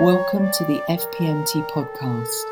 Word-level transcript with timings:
Welcome 0.00 0.50
to 0.50 0.64
the 0.64 0.82
FPMT 0.88 1.70
podcast 1.70 2.42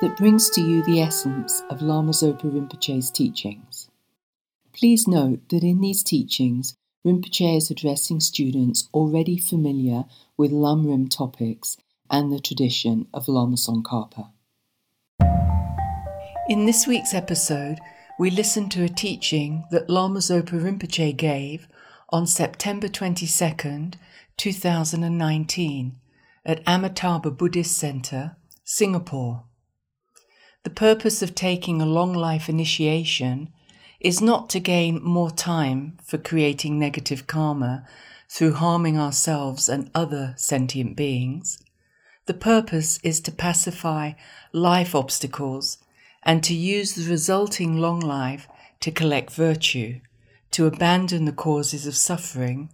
that 0.00 0.16
brings 0.16 0.50
to 0.50 0.60
you 0.60 0.82
the 0.82 1.00
essence 1.00 1.62
of 1.70 1.80
Lama 1.80 2.10
Zopa 2.10 2.42
Rinpoche's 2.42 3.12
teachings. 3.12 3.88
Please 4.72 5.06
note 5.06 5.48
that 5.50 5.62
in 5.62 5.80
these 5.80 6.02
teachings, 6.02 6.74
Rinpoche 7.06 7.56
is 7.56 7.70
addressing 7.70 8.18
students 8.18 8.88
already 8.92 9.38
familiar 9.38 10.06
with 10.36 10.50
Lamrim 10.50 11.08
topics 11.08 11.76
and 12.10 12.32
the 12.32 12.40
tradition 12.40 13.06
of 13.14 13.28
Lama 13.28 13.54
Tsongkhapa. 13.54 14.30
In 16.48 16.66
this 16.66 16.88
week's 16.88 17.14
episode, 17.14 17.78
we 18.18 18.28
listen 18.28 18.68
to 18.70 18.82
a 18.82 18.88
teaching 18.88 19.66
that 19.70 19.88
Lama 19.88 20.18
Zopa 20.18 20.60
Rinpoche 20.60 21.16
gave 21.16 21.68
on 22.08 22.26
September 22.26 22.88
22nd, 22.88 23.94
2019 24.36 25.92
at 26.48 26.66
Amitabha 26.66 27.30
Buddhist 27.30 27.76
Center, 27.76 28.34
Singapore. 28.64 29.44
The 30.62 30.70
purpose 30.70 31.20
of 31.20 31.34
taking 31.34 31.82
a 31.82 31.86
long 31.86 32.14
life 32.14 32.48
initiation 32.48 33.52
is 34.00 34.22
not 34.22 34.48
to 34.50 34.58
gain 34.58 35.04
more 35.04 35.30
time 35.30 35.98
for 36.02 36.16
creating 36.16 36.78
negative 36.78 37.26
karma 37.26 37.86
through 38.30 38.54
harming 38.54 38.98
ourselves 38.98 39.68
and 39.68 39.90
other 39.94 40.32
sentient 40.38 40.96
beings. 40.96 41.58
The 42.24 42.32
purpose 42.32 42.98
is 43.02 43.20
to 43.20 43.32
pacify 43.32 44.12
life 44.50 44.94
obstacles 44.94 45.76
and 46.22 46.42
to 46.44 46.54
use 46.54 46.94
the 46.94 47.10
resulting 47.10 47.76
long 47.76 48.00
life 48.00 48.48
to 48.80 48.90
collect 48.90 49.32
virtue, 49.32 50.00
to 50.52 50.64
abandon 50.64 51.26
the 51.26 51.32
causes 51.32 51.86
of 51.86 51.94
suffering, 51.94 52.70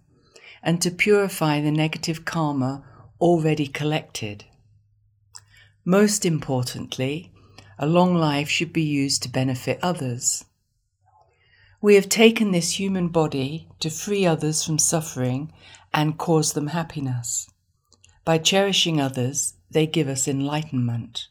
and 0.63 0.81
to 0.81 0.91
purify 0.91 1.59
the 1.59 1.71
negative 1.71 2.23
karma 2.23 2.81
already 3.25 3.65
collected. 3.65 4.45
Most 5.83 6.27
importantly, 6.27 7.31
a 7.79 7.87
long 7.87 8.13
life 8.13 8.47
should 8.47 8.71
be 8.71 8.83
used 8.83 9.23
to 9.23 9.29
benefit 9.29 9.79
others. 9.81 10.45
We 11.81 11.95
have 11.95 12.07
taken 12.07 12.51
this 12.51 12.79
human 12.79 13.07
body 13.07 13.67
to 13.79 13.89
free 13.89 14.27
others 14.27 14.63
from 14.63 14.77
suffering 14.77 15.51
and 15.91 16.19
cause 16.19 16.53
them 16.53 16.67
happiness. 16.67 17.49
By 18.23 18.37
cherishing 18.37 19.01
others, 19.01 19.55
they 19.71 19.87
give 19.87 20.07
us 20.07 20.27
enlightenment. 20.27 21.27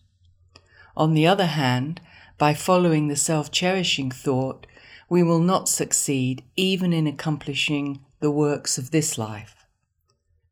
On 0.96 1.14
the 1.14 1.28
other 1.28 1.46
hand, 1.46 2.00
by 2.38 2.54
following 2.54 3.06
the 3.06 3.14
self 3.14 3.52
cherishing 3.52 4.10
thought, 4.10 4.66
we 5.08 5.22
will 5.22 5.38
not 5.38 5.68
succeed 5.68 6.42
even 6.56 6.92
in 6.92 7.06
accomplishing 7.06 8.04
the 8.18 8.32
works 8.32 8.78
of 8.78 8.90
this 8.90 9.16
life. 9.16 9.63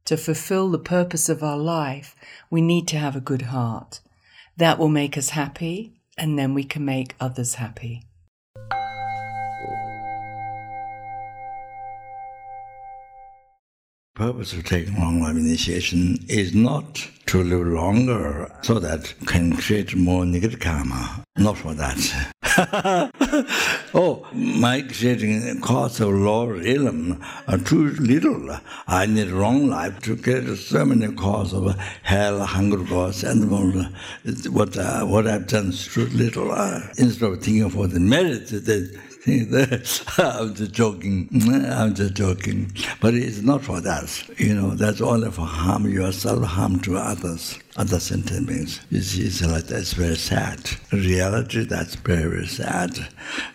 To 0.06 0.16
fulfill 0.16 0.70
the 0.70 0.78
purpose 0.78 1.28
of 1.28 1.42
our 1.42 1.58
life, 1.58 2.16
we 2.50 2.60
need 2.60 2.88
to 2.88 2.98
have 2.98 3.16
a 3.16 3.20
good 3.20 3.42
heart. 3.42 4.00
That 4.56 4.78
will 4.78 4.88
make 4.88 5.16
us 5.16 5.30
happy, 5.30 5.94
and 6.18 6.38
then 6.38 6.54
we 6.54 6.64
can 6.64 6.84
make 6.84 7.14
others 7.20 7.54
happy. 7.54 8.02
purpose 14.14 14.52
of 14.52 14.62
taking 14.64 14.94
long 15.00 15.20
life 15.20 15.36
initiation 15.36 16.16
is 16.28 16.54
not 16.54 17.08
to 17.26 17.42
live 17.42 17.66
longer 17.66 18.48
so 18.62 18.78
that 18.78 19.12
can 19.26 19.56
create 19.56 19.96
more 19.96 20.24
negative 20.24 20.60
karma. 20.60 21.24
Not 21.36 21.58
for 21.58 21.74
that. 21.74 23.10
oh, 23.94 24.26
my 24.32 24.82
creating 24.82 25.60
cause 25.60 26.00
of 26.00 26.08
lower 26.10 26.54
realm 26.54 27.22
are 27.48 27.58
too 27.58 27.90
little. 27.94 28.58
I 28.86 29.06
need 29.06 29.28
long 29.28 29.68
life 29.68 30.00
to 30.02 30.16
get 30.16 30.46
so 30.56 30.84
many 30.84 31.14
cause 31.14 31.52
of 31.52 31.78
hell, 32.02 32.44
hunger, 32.44 32.84
cause, 32.84 33.24
and 33.24 33.50
what 33.50 34.76
uh, 34.76 35.04
what 35.04 35.26
I've 35.26 35.46
done 35.46 35.72
too 35.72 36.06
little. 36.06 36.52
Uh, 36.52 36.80
instead 36.98 37.30
of 37.32 37.42
thinking 37.42 37.70
for 37.70 37.86
the 37.86 38.00
merit, 38.00 38.48
the 38.48 38.98
I'm 39.26 40.52
just 40.54 40.72
joking. 40.72 41.28
I'm 41.70 41.94
just 41.94 42.14
joking. 42.14 42.72
But 43.00 43.14
it's 43.14 43.40
not 43.40 43.62
for 43.62 43.80
that. 43.80 44.24
You 44.36 44.52
know, 44.52 44.70
that's 44.70 45.00
only 45.00 45.30
for 45.30 45.46
harm 45.46 45.88
yourself, 45.88 46.42
harm 46.42 46.80
to 46.80 46.96
others 46.96 47.56
other. 47.76 47.98
You 48.90 49.00
see, 49.00 49.22
it's 49.22 49.42
like 49.42 49.64
that's 49.64 49.94
very 49.94 50.16
sad. 50.16 50.58
reality, 50.92 51.64
that's 51.64 51.94
very, 51.94 52.28
very 52.28 52.46
sad. 52.46 52.98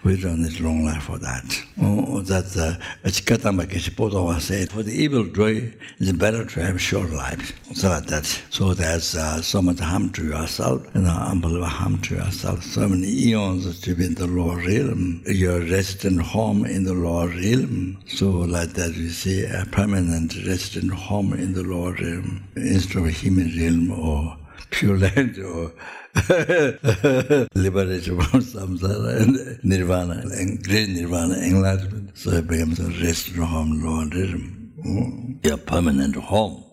We 0.04 0.20
don't 0.20 0.42
need 0.42 0.60
long 0.60 0.86
life 0.86 1.04
for 1.04 1.20
that. 1.20 1.64
Oh, 1.82 2.22
that 2.22 2.46
uh, 2.58 3.08
Chikatama 3.08 3.66
Geshe 3.68 4.42
said, 4.42 4.72
for 4.72 4.84
the 4.84 4.92
evil 4.92 5.24
doer, 5.24 5.72
it's 6.00 6.12
better 6.14 6.46
to 6.46 6.64
have 6.64 6.82
short 6.82 7.12
life. 7.12 7.54
So 7.76 7.90
like 7.90 8.08
that. 8.08 8.26
So 8.50 8.74
there's 8.74 9.16
uh, 9.16 9.42
so 9.42 9.62
much 9.62 9.80
harm 9.80 10.10
to 10.14 10.24
yourself, 10.24 10.84
you 10.96 11.02
know, 11.02 11.10
unbelievable 11.10 11.68
harm 11.68 12.02
to 12.04 12.16
yourself. 12.16 12.64
So 12.64 12.88
many 12.88 13.08
eons 13.08 13.80
to 13.82 13.96
be 13.96 14.06
in 14.06 14.16
the 14.16 14.28
lower 14.28 14.58
realm. 14.58 15.22
Your 15.58 15.66
resident 15.72 16.22
home 16.22 16.66
in 16.66 16.84
the 16.84 16.94
lower 16.94 17.30
realm. 17.30 17.98
So 18.06 18.30
like 18.30 18.74
that, 18.74 18.96
we 18.96 19.10
say 19.10 19.44
a 19.46 19.66
permanent 19.66 20.36
resident 20.46 20.94
home 20.94 21.34
in 21.34 21.54
the 21.54 21.64
lower 21.64 21.94
realm 21.94 22.48
instead 22.56 23.02
of 23.04 23.10
human 23.10 23.50
realm 23.58 23.92
or 23.92 24.38
pure 24.70 25.00
land 25.06 25.40
or 25.40 25.72
liberation 27.56 28.22
from 28.22 28.42
samsara 28.42 29.20
and 29.20 29.64
nirvana 29.64 30.22
and 30.32 30.64
great 30.64 30.90
nirvana 30.90 31.40
enlightenment. 31.40 32.16
So 32.16 32.34
it 32.34 32.46
becomes 32.46 32.80
a 32.80 32.92
rest 33.04 33.30
home, 33.30 33.84
Lord, 33.84 34.14
realm. 34.14 34.74
Hmm? 34.84 35.38
your 35.42 35.58
permanent 35.58 36.16
home. 36.18 36.67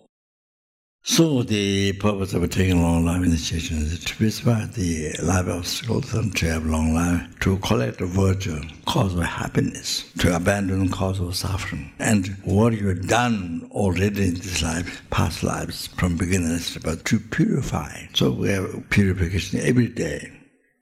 So 1.07 1.43
the 1.43 1.93
purpose 1.93 2.33
of 2.33 2.49
taking 2.49 2.81
long 2.81 3.05
life 3.05 3.23
initiation 3.23 3.77
is 3.77 3.99
to 3.99 4.07
specify 4.07 4.65
the 4.65 5.15
life 5.21 5.47
obstacles 5.47 6.11
and 6.15 6.35
to 6.37 6.47
have 6.47 6.65
long 6.65 6.95
life, 6.95 7.21
to 7.41 7.57
collect 7.57 7.99
the 7.99 8.07
virtue, 8.07 8.59
cause 8.87 9.13
of 9.13 9.21
happiness, 9.21 10.11
to 10.17 10.35
abandon 10.35 10.89
cause 10.89 11.19
of 11.19 11.35
suffering. 11.35 11.91
And 11.99 12.29
what 12.43 12.73
you 12.73 12.87
have 12.87 13.07
done 13.07 13.69
already 13.71 14.29
in 14.29 14.33
this 14.33 14.63
life, 14.63 15.03
past 15.11 15.43
lives, 15.43 15.85
from 15.95 16.17
beginners, 16.17 16.75
but 16.79 17.05
to 17.05 17.19
purify. 17.19 18.07
So 18.15 18.31
we 18.31 18.49
have 18.49 18.89
purification 18.89 19.59
every 19.59 19.89
day 19.89 20.31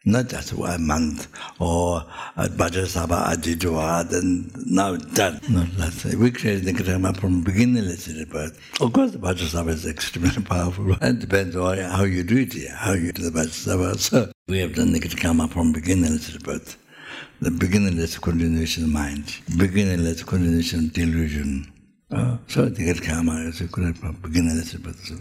not 0.06 0.28
just 0.28 0.54
one 0.54 0.86
month 0.86 1.28
or 1.60 1.98
uh, 2.36 2.46
a 2.46 2.50
Vajrasattva 2.50 3.34
Ajijwa, 3.34 4.10
then 4.10 4.52
now 4.66 4.96
done. 4.98 5.40
No, 5.50 5.64
that's. 5.64 6.04
We 6.06 6.32
create 6.32 6.60
the 6.66 6.74
karma 6.74 7.14
from 7.14 7.42
beginningless 7.44 8.08
birth. 8.26 8.60
Of 8.82 8.92
course, 8.94 9.12
the 9.12 9.20
Vajrasattva 9.20 9.70
is 9.70 9.86
extremely 9.86 10.42
powerful. 10.44 10.92
It 11.02 11.20
depends 11.20 11.56
on 11.56 11.78
how 11.78 12.04
you 12.04 12.24
do 12.24 12.38
it, 12.38 12.54
how 12.72 12.94
you 12.94 13.12
do 13.14 13.30
the 13.30 13.40
Vajrasattva. 13.40 13.98
So 13.98 14.32
we 14.48 14.60
have 14.60 14.76
done 14.76 14.92
the 14.92 15.00
karma 15.00 15.48
from 15.48 15.72
beginningless 15.72 16.38
birth. 16.38 16.78
The 17.42 17.52
beginningless 17.52 18.18
continuation 18.20 18.86
of 18.86 18.90
mind, 18.90 19.36
beginningless 19.58 20.24
continuation 20.24 20.86
of 20.86 20.94
delusion, 20.94 21.73
so 22.48 22.70
get 22.70 23.02
karma 23.02 23.36
is 23.48 23.62
a 23.62 23.66
good 23.66 23.96
beginner. 24.22 24.62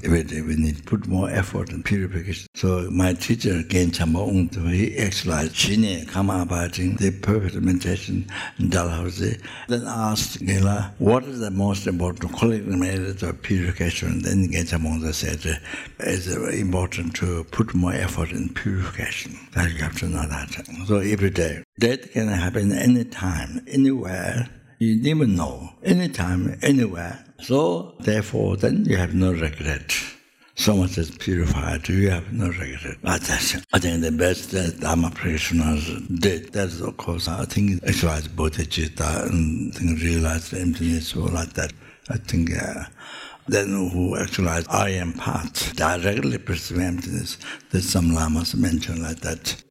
We 0.02 0.56
need 0.56 0.76
to 0.76 0.82
put 0.84 1.06
more 1.06 1.30
effort 1.30 1.70
and 1.70 1.84
purification. 1.84 2.48
So 2.54 2.90
my 2.90 3.14
teacher, 3.14 3.62
Gen 3.62 3.90
Jampa 3.90 4.18
Wangdu, 4.18 4.70
he 4.70 4.96
exercised 4.96 5.56
Shine 5.56 6.06
calm 6.06 6.30
abiding, 6.30 6.96
the 6.96 7.10
perfect 7.10 7.54
meditation 7.56 8.26
in 8.58 8.70
Dalhousie. 8.70 9.38
Then 9.68 9.84
asked 9.86 10.40
Gela, 10.44 10.94
what 10.98 11.24
is 11.24 11.40
the 11.40 11.50
most 11.50 11.86
important 11.86 12.32
quality 12.32 12.64
merit 12.64 13.22
of 13.22 13.42
purification? 13.42 14.22
Then 14.22 14.50
Gen 14.50 14.66
Jampa 14.66 14.88
Wangdu 14.88 15.14
said, 15.14 15.60
it's 16.00 16.26
important 16.26 17.14
to 17.16 17.44
put 17.44 17.74
more 17.74 17.94
effort 17.94 18.30
in 18.30 18.48
purification. 18.50 19.38
That 19.54 19.70
you 19.72 19.78
have 19.78 19.98
to 19.98 20.08
know 20.08 20.26
that. 20.26 20.50
So 20.86 20.98
every 20.98 21.30
day. 21.30 21.62
That 21.78 22.12
can 22.12 22.28
happen 22.28 22.72
anytime, 22.72 23.64
anywhere 23.66 24.48
you 24.82 24.96
never 25.00 25.26
know, 25.26 25.70
anytime, 25.84 26.58
anywhere. 26.62 27.24
So, 27.40 27.94
therefore, 28.00 28.56
then 28.56 28.84
you 28.84 28.96
have 28.96 29.14
no 29.14 29.32
regret. 29.32 29.94
So 30.54 30.76
much 30.76 30.98
is 30.98 31.10
purified, 31.10 31.88
you 31.88 32.10
have 32.10 32.32
no 32.32 32.48
regret. 32.48 32.98
But 33.02 33.22
that's, 33.22 33.56
I 33.72 33.78
think 33.78 34.02
the 34.02 34.12
best 34.12 34.50
that 34.50 34.80
Dharma 34.80 35.10
practitioners 35.10 35.84
did, 36.08 36.52
that's 36.52 36.80
of 36.80 36.96
course, 36.96 37.28
I 37.28 37.44
think 37.44 37.82
exercise 37.84 38.28
bodhicitta 38.28 39.30
and 39.30 39.74
think 39.74 40.00
realize 40.00 40.50
the 40.50 40.60
emptiness 40.60 41.14
or 41.16 41.28
like 41.28 41.52
that. 41.54 41.72
I 42.10 42.16
think 42.16 42.50
uh, 42.60 42.84
then 43.48 43.68
who 43.92 44.16
actualize 44.18 44.66
I 44.68 44.90
am 44.90 45.12
part, 45.14 45.72
directly 45.76 46.38
perceive 46.38 46.80
emptiness, 46.80 47.38
that 47.70 47.82
some 47.82 48.12
lamas 48.12 48.54
mention 48.54 49.02
like 49.02 49.20
that. 49.20 49.62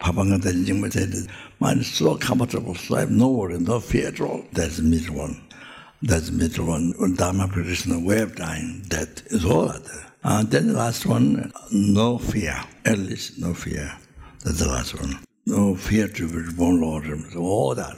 Pabongka 0.00 0.38
Tenjingma 0.40 0.92
said, 0.92 1.78
is 1.78 1.86
so 1.86 2.16
comfortable, 2.16 2.74
so 2.74 2.96
I 2.96 3.00
have 3.00 3.10
no 3.10 3.28
worry, 3.28 3.58
no 3.58 3.80
fear 3.80 4.08
at 4.08 4.20
all. 4.20 4.44
That's 4.52 4.76
the 4.76 4.82
middle 4.82 5.16
one. 5.16 5.42
That's 6.02 6.30
the 6.30 6.36
middle 6.36 6.66
one. 6.66 6.92
Dharma 7.16 7.48
practitioner 7.48 7.98
way 7.98 8.20
of 8.20 8.36
dying, 8.36 8.84
that 8.90 9.22
is 9.26 9.44
all 9.44 9.68
other. 9.68 10.06
And 10.22 10.48
uh, 10.48 10.50
then 10.50 10.68
the 10.68 10.72
last 10.74 11.06
one, 11.06 11.52
no 11.70 12.18
fear. 12.18 12.60
At 12.84 12.98
least 12.98 13.38
no 13.38 13.54
fear. 13.54 13.96
That's 14.44 14.58
the 14.58 14.68
last 14.68 14.98
one. 15.00 15.20
No 15.46 15.76
fear 15.76 16.08
to 16.08 16.28
be 16.28 16.52
born 16.52 16.80
Lord. 16.80 17.06
So 17.32 17.40
all 17.40 17.74
that. 17.76 17.96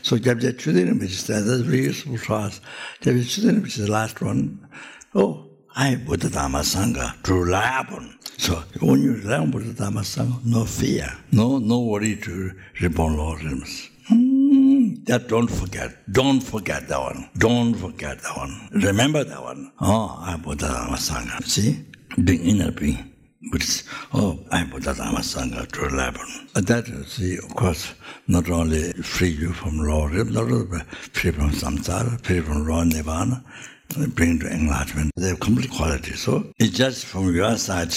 So 0.00 0.16
Jabja 0.16 1.02
is 1.02 1.26
that's 1.26 1.60
very 1.60 1.82
useful 1.82 2.16
for 2.16 2.32
us. 2.34 2.60
Jabja 3.02 3.22
Chudinim, 3.22 3.62
which 3.62 3.78
is 3.78 3.86
the 3.86 3.92
last 3.92 4.22
one. 4.22 4.66
Oh, 5.14 5.50
I 5.76 5.96
Buddha 5.96 6.28
Dhamma 6.28 6.62
Sangha 6.62 7.22
to 7.22 7.34
rely 7.34 7.80
upon. 7.80 8.18
So 8.38 8.56
when 8.80 9.02
you 9.02 9.14
Buddha 9.14 9.72
Dhamma 9.72 10.02
Sangha, 10.02 10.44
no 10.44 10.64
fear, 10.64 11.08
no 11.30 11.58
no 11.58 11.80
worry 11.80 12.16
to 12.16 12.52
reborn 12.80 13.16
Lord 13.16 13.42
realms. 13.44 13.88
Hmm, 14.08 14.94
that 15.04 15.28
don't 15.28 15.48
forget. 15.48 15.90
Don't 16.12 16.40
forget 16.40 16.88
that 16.88 17.00
one. 17.00 17.30
Don't 17.38 17.74
forget 17.74 18.20
that 18.20 18.36
one. 18.36 18.68
Remember 18.72 19.22
that 19.24 19.42
one. 19.42 19.72
Oh, 19.80 20.18
I 20.20 20.36
Buddha 20.36 20.66
Dhamma 20.66 20.96
Sangha. 20.96 21.42
See? 21.44 21.84
Doing 22.22 22.40
inner 22.40 22.72
being. 22.72 23.12
But 23.50 23.62
it's, 23.62 23.84
oh, 24.12 24.38
I 24.50 24.64
Buddha 24.64 24.92
Dhamma 24.94 25.20
Sangha 25.20 25.70
to 25.72 25.84
upon. 25.86 26.64
That, 26.64 27.04
see, 27.08 27.38
of 27.38 27.54
course, 27.54 27.94
not 28.26 28.50
only 28.50 28.92
free 28.92 29.30
you 29.30 29.52
from 29.52 29.80
raw 29.80 30.06
not 30.06 30.44
only 30.44 30.80
free 31.12 31.30
from 31.30 31.50
samsara, 31.50 32.20
free 32.24 32.40
from 32.40 32.64
raw 32.64 32.82
nirvana, 32.84 33.44
bring 34.14 34.38
to 34.40 34.46
enlightenment. 34.48 35.10
They 35.16 35.28
have 35.28 35.40
complete 35.40 35.70
quality. 35.70 36.12
So 36.14 36.52
it's 36.58 36.76
just 36.76 37.06
from 37.06 37.34
your 37.34 37.56
side, 37.56 37.94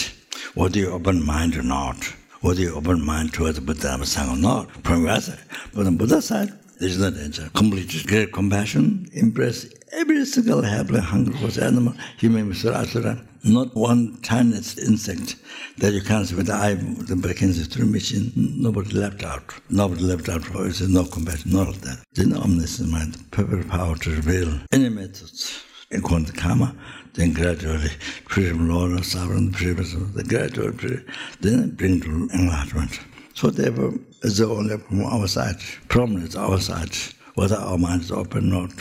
whether 0.55 0.79
you 0.79 0.89
open 0.89 1.23
mind 1.23 1.55
or 1.55 1.63
not, 1.63 1.97
whether 2.41 2.61
you 2.61 2.73
open 2.73 3.05
mind 3.05 3.33
towards 3.33 3.55
the 3.55 3.61
Buddha 3.61 3.97
Sangha 3.99 4.33
or 4.33 4.37
not, 4.37 4.71
from 4.83 5.05
your 5.05 5.19
side. 5.19 5.39
But 5.73 5.85
on 5.85 5.97
Buddha 5.97 6.21
side, 6.21 6.51
there 6.79 6.89
is 6.89 6.97
no 6.97 7.11
danger. 7.11 7.49
Complete 7.53 8.05
great 8.07 8.31
compassion, 8.31 9.09
impress 9.13 9.67
every 9.91 10.25
single 10.25 10.61
helpless, 10.61 11.03
hungry 11.03 11.35
animal, 11.61 11.93
human, 12.17 12.51
asura, 12.51 13.21
not 13.43 13.75
one 13.75 14.17
tiniest 14.23 14.79
insect 14.79 15.35
that 15.77 15.93
you 15.93 16.01
can't 16.01 16.27
see 16.27 16.35
with 16.35 16.47
the 16.47 16.53
eye, 16.53 16.73
the 16.73 17.15
Mackenzie 17.15 17.63
through 17.65 17.85
machine, 17.85 18.31
nobody 18.35 18.91
left 18.91 19.23
out. 19.23 19.53
Nobody 19.69 20.03
left 20.03 20.29
out 20.29 20.43
for 20.43 20.67
it, 20.67 20.81
no 20.87 21.03
compassion, 21.03 21.51
none 21.51 21.67
of 21.67 21.81
that. 21.81 22.03
Then 22.13 22.33
omniscient 22.33 22.89
mind, 22.89 23.31
perfect 23.31 23.69
power 23.69 23.95
to 23.97 24.09
reveal 24.09 24.59
any 24.71 24.89
methods 24.89 25.63
according 25.91 26.25
to 26.25 26.33
karma, 26.33 26.75
then 27.15 27.33
gradually 27.33 27.89
freedom, 28.27 28.69
Lord, 28.69 29.03
sovereign, 29.03 29.51
freedom, 29.53 30.11
the 30.13 30.23
gradually, 30.23 31.03
then 31.41 31.71
bring 31.71 32.01
to 32.01 32.29
enlightenment. 32.33 32.99
So 33.33 33.49
therefore, 33.49 33.93
it's 34.23 34.39
only 34.39 34.77
from 34.77 35.05
our 35.05 35.27
side, 35.27 35.57
prominence 35.89 36.35
our 36.35 36.59
side, 36.59 36.95
whether 37.35 37.55
our 37.55 37.77
mind 37.77 38.03
is 38.03 38.11
open 38.11 38.53
or 38.53 38.67
not, 38.67 38.71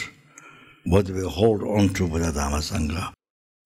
what 0.85 1.09
we 1.09 1.23
hold 1.27 1.63
on 1.63 1.89
to 1.95 2.07
the 2.07 2.31
Dhamma 2.31 2.61
Sangha. 2.61 3.13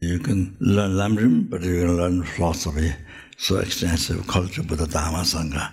You 0.00 0.18
can 0.18 0.56
learn 0.60 0.92
Lamrim, 0.92 1.50
but 1.50 1.62
you 1.62 1.80
can 1.80 1.96
learn 1.96 2.22
philosophy, 2.22 2.94
so 3.36 3.58
extensive 3.58 4.26
culture 4.26 4.62
the 4.62 4.76
Dhamma 4.76 5.24
Sangha. 5.24 5.72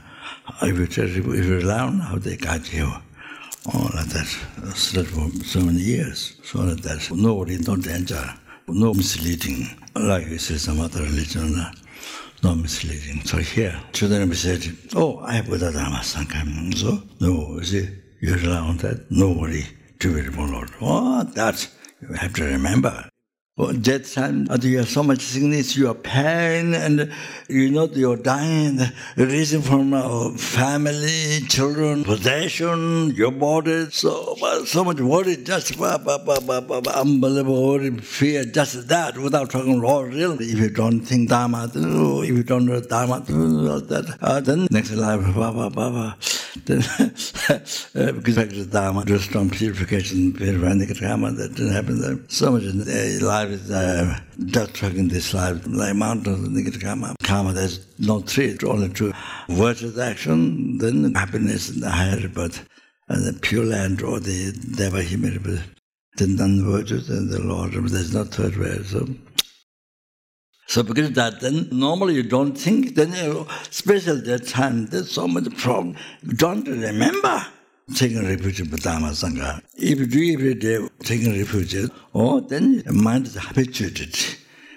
If 0.61 0.97
you, 0.97 1.03
if 1.03 1.45
you 1.45 1.55
rely 1.57 1.79
on 1.79 1.99
how 1.99 2.17
they 2.17 2.35
guide 2.35 2.67
you, 2.67 2.91
all 3.73 3.89
like 3.93 4.07
that, 4.07 4.27
slept 4.75 5.09
for 5.09 5.29
so 5.43 5.59
many 5.61 5.79
years, 5.79 6.39
so 6.43 6.65
that 6.65 6.81
there's 6.81 7.11
no 7.11 7.35
worry, 7.35 7.57
no 7.57 7.75
danger, 7.75 8.33
no 8.67 8.93
misleading, 8.93 9.67
like 9.95 10.27
you 10.27 10.37
say 10.37 10.55
some 10.55 10.79
other 10.79 11.01
religion, 11.01 11.59
uh, 11.59 11.71
no 12.43 12.55
misleading. 12.55 13.23
So 13.25 13.37
here, 13.37 13.79
children 13.93 14.29
be 14.29 14.35
said, 14.35 14.65
oh, 14.95 15.19
I 15.19 15.33
have 15.33 15.47
Buddha 15.47 15.71
Dhamma 15.71 15.99
Sangha. 15.99 16.75
So, 16.77 17.01
no, 17.19 17.59
see, 17.61 17.87
you 18.21 18.35
rely 18.35 18.57
on 18.57 18.77
that, 18.77 19.09
no 19.11 19.31
worry, 19.31 19.65
to 19.99 20.13
be 20.13 20.29
Lord. 20.29 20.69
Oh, 20.81 21.23
that 21.23 21.67
you 22.01 22.13
have 22.15 22.33
to 22.33 22.43
remember. 22.45 23.09
Well, 23.57 23.71
that 23.71 24.01
uh, 24.01 24.21
time, 24.21 24.47
you 24.63 24.79
have 24.79 24.89
so 24.89 25.01
much 25.01 25.21
sickness, 25.21 25.77
you 25.77 25.87
are 25.87 25.93
pain, 25.93 26.73
and 26.73 27.09
you 27.47 27.71
know 27.71 27.85
you're 27.85 28.17
dying. 28.17 28.81
Reason 29.15 29.61
from 29.61 29.93
our 29.93 30.31
family, 30.31 31.39
children, 31.47 32.03
possession, 32.03 33.11
your 33.11 33.31
body, 33.31 33.89
so 33.91 34.35
so 34.65 34.83
much 34.83 34.99
worry, 34.99 35.37
just 35.37 35.79
unbelievable 35.79 37.65
worry, 37.65 37.97
fear, 37.99 38.43
just 38.43 38.89
that, 38.89 39.17
without 39.17 39.51
talking 39.51 39.79
Lord, 39.79 40.13
really. 40.13 40.47
If 40.47 40.59
you 40.59 40.69
don't 40.69 40.99
think 40.99 41.29
Dharma, 41.29 41.71
if 41.73 42.27
you 42.27 42.43
don't 42.43 42.65
know 42.65 42.81
Dharma, 42.81 43.21
that, 43.21 44.17
uh, 44.21 44.41
then 44.41 44.67
next 44.69 44.91
life, 44.91 45.33
blah, 45.33 45.53
blah, 45.53 45.69
blah, 45.69 46.13
then 46.65 46.79
uh, 47.49 48.11
because 48.11 48.35
back 48.35 48.49
to 48.49 48.65
Dharma, 48.65 49.05
just 49.05 49.29
strong 49.29 49.49
purification, 49.49 50.33
purifying 50.33 50.79
the 50.79 50.93
karma, 50.93 51.31
that 51.31 51.55
didn't 51.55 51.71
happen 51.71 52.01
there. 52.01 52.19
So 52.27 52.51
much 52.51 52.63
in 52.63 53.25
life 53.25 53.44
life 53.45 53.61
is 53.61 53.71
uh, 53.71 54.19
just 54.45 54.83
in 54.83 55.07
this 55.07 55.33
life, 55.33 55.65
like 55.67 55.95
mountains, 55.95 56.49
negative 56.49 56.81
karma. 56.81 57.15
Karma, 57.23 57.53
there's 57.53 57.85
no 57.99 58.19
three, 58.21 58.57
only 58.65 58.89
two. 58.89 59.13
Virtuous 59.49 59.97
action, 59.97 60.77
then 60.77 61.13
happiness 61.13 61.69
in 61.69 61.81
the 61.81 61.89
higher 61.89 62.27
birth, 62.27 62.67
and 63.07 63.25
the 63.25 63.33
pure 63.39 63.65
land 63.65 64.01
or 64.01 64.19
the 64.19 64.51
Deva 64.75 65.01
Himiri, 65.01 65.61
the 66.17 66.27
non-virtuous 66.27 67.09
and 67.09 67.29
the 67.29 67.39
Lord, 67.39 67.73
there's 67.73 68.13
no 68.13 68.23
third 68.23 68.57
way. 68.57 68.81
So 68.83 69.07
so 70.67 70.81
because 70.81 71.11
that, 71.11 71.41
then 71.41 71.69
normally 71.71 72.15
you 72.15 72.23
don't 72.23 72.55
think, 72.55 72.95
then 72.95 73.13
you, 73.13 73.45
especially 73.69 74.21
that 74.21 74.47
time, 74.47 74.87
there's 74.87 75.11
so 75.11 75.27
much 75.27 75.55
problem. 75.57 75.95
Don't 76.37 76.67
remember 76.67 77.45
taking 77.93 78.23
refuge 78.25 78.59
in 78.61 78.67
Dhamma 78.67 79.11
Sangha. 79.11 79.61
If 79.75 79.99
you 79.99 80.05
do 80.07 80.33
every 80.33 80.55
day 80.55 80.87
taking 81.03 81.37
refuge, 81.37 81.75
oh, 82.13 82.39
then 82.39 82.81
your 82.85 82.93
mind 82.93 83.27
is 83.27 83.35
habituated, 83.35 84.17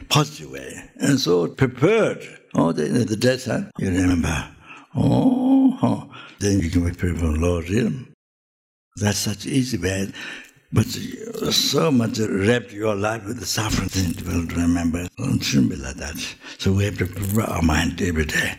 positive 0.08 0.50
way, 0.50 0.90
and 0.96 1.18
so 1.18 1.48
prepared. 1.48 2.22
Oh, 2.54 2.72
then 2.72 2.96
at 2.96 3.08
the 3.08 3.16
death 3.16 3.46
time, 3.46 3.70
you 3.78 3.90
remember. 3.90 4.48
Oh, 4.94 5.78
oh, 5.82 6.10
then 6.38 6.60
you 6.60 6.70
can 6.70 6.84
be 6.84 6.92
prepared 6.92 7.20
for 7.20 7.26
Lord 7.26 7.70
realm. 7.70 8.12
That's 8.96 9.18
such 9.18 9.46
easy 9.46 9.78
way. 9.78 10.12
But 10.70 10.86
so 10.86 11.90
much 11.90 12.18
wrapped 12.18 12.72
your 12.72 12.94
life 12.94 13.24
with 13.24 13.40
the 13.40 13.46
suffering 13.46 13.88
thing 13.88 14.12
to 14.14 14.54
remember. 14.54 15.08
It 15.18 15.42
shouldn't 15.42 15.70
be 15.70 15.76
like 15.76 15.96
that. 15.96 16.16
So 16.58 16.72
we 16.72 16.84
have 16.84 16.98
to 16.98 17.06
prepare 17.06 17.44
our 17.44 17.62
mind 17.62 18.02
every 18.02 18.26
day. 18.26 18.58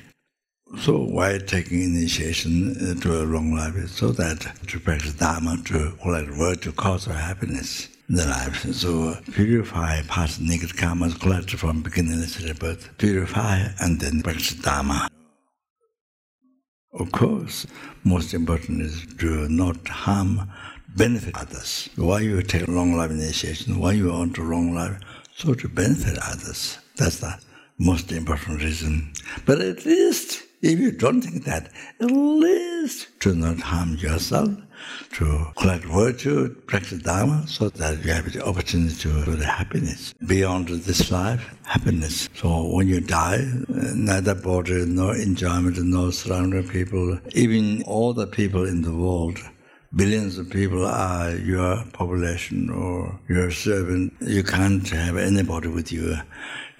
So 0.77 0.99
why 0.99 1.39
taking 1.39 1.81
initiation 1.81 2.99
to 3.01 3.23
a 3.23 3.25
long 3.25 3.55
life 3.55 3.89
so 3.89 4.11
that 4.11 4.53
to 4.67 4.79
practice 4.79 5.13
Dharma, 5.13 5.57
to 5.65 5.93
collect 6.01 6.29
virtue, 6.29 6.69
to 6.69 6.71
cause 6.73 7.07
of 7.07 7.15
happiness 7.15 7.89
in 8.07 8.15
the 8.15 8.27
life. 8.27 8.71
So 8.73 9.09
uh, 9.09 9.21
purify 9.33 10.03
past 10.03 10.39
negative 10.39 10.75
karmas 10.75 11.19
collected 11.19 11.59
from 11.59 11.81
beginning 11.81 12.23
to 12.23 12.53
birth. 12.53 12.95
Purify 12.99 13.67
and 13.79 13.99
then 13.99 14.21
practice 14.21 14.53
Dharma. 14.53 15.07
Of 16.93 17.11
course, 17.11 17.65
most 18.03 18.33
important 18.35 18.83
is 18.83 19.07
to 19.17 19.49
not 19.49 19.87
harm, 19.87 20.51
benefit 20.95 21.35
others. 21.35 21.89
Why 21.95 22.19
you 22.19 22.41
take 22.43 22.67
long 22.67 22.93
life 22.93 23.09
initiation? 23.09 23.79
Why 23.79 23.93
you 23.93 24.09
want 24.11 24.37
a 24.37 24.43
long 24.43 24.75
life? 24.75 24.99
So 25.35 25.55
to 25.55 25.67
benefit 25.67 26.19
others. 26.21 26.77
That's 26.95 27.19
the 27.19 27.39
most 27.79 28.11
important 28.11 28.61
reason. 28.61 29.13
But 29.45 29.61
at 29.61 29.85
least 29.85 30.43
if 30.61 30.79
you 30.79 30.91
don't 30.91 31.21
think 31.21 31.45
that, 31.45 31.71
at 32.01 32.11
least 32.11 33.07
to 33.21 33.33
not 33.33 33.59
harm 33.59 33.95
yourself, 33.95 34.49
to 35.13 35.47
collect 35.57 35.85
virtue, 35.85 36.53
practice 36.67 37.01
Dharma, 37.01 37.47
so 37.47 37.69
that 37.69 38.03
you 38.03 38.11
have 38.11 38.31
the 38.31 38.45
opportunity 38.45 38.95
to 38.95 39.09
the 39.09 39.45
happiness 39.45 40.13
beyond 40.25 40.67
this 40.67 41.11
life, 41.11 41.55
happiness. 41.65 42.29
So 42.35 42.67
when 42.73 42.87
you 42.87 42.99
die, 42.99 43.45
neither 43.67 44.35
body, 44.35 44.85
no 44.85 45.11
enjoyment, 45.11 45.77
no 45.77 46.11
surrounding 46.11 46.67
people, 46.67 47.19
even 47.31 47.83
all 47.83 48.13
the 48.13 48.27
people 48.27 48.65
in 48.65 48.81
the 48.81 48.93
world, 48.93 49.39
billions 49.95 50.37
of 50.37 50.49
people 50.49 50.85
are 50.85 51.35
your 51.35 51.83
population 51.93 52.69
or 52.69 53.19
your 53.27 53.51
servant. 53.51 54.13
You 54.21 54.43
can't 54.43 54.87
have 54.89 55.17
anybody 55.17 55.67
with 55.67 55.91
you 55.91 56.17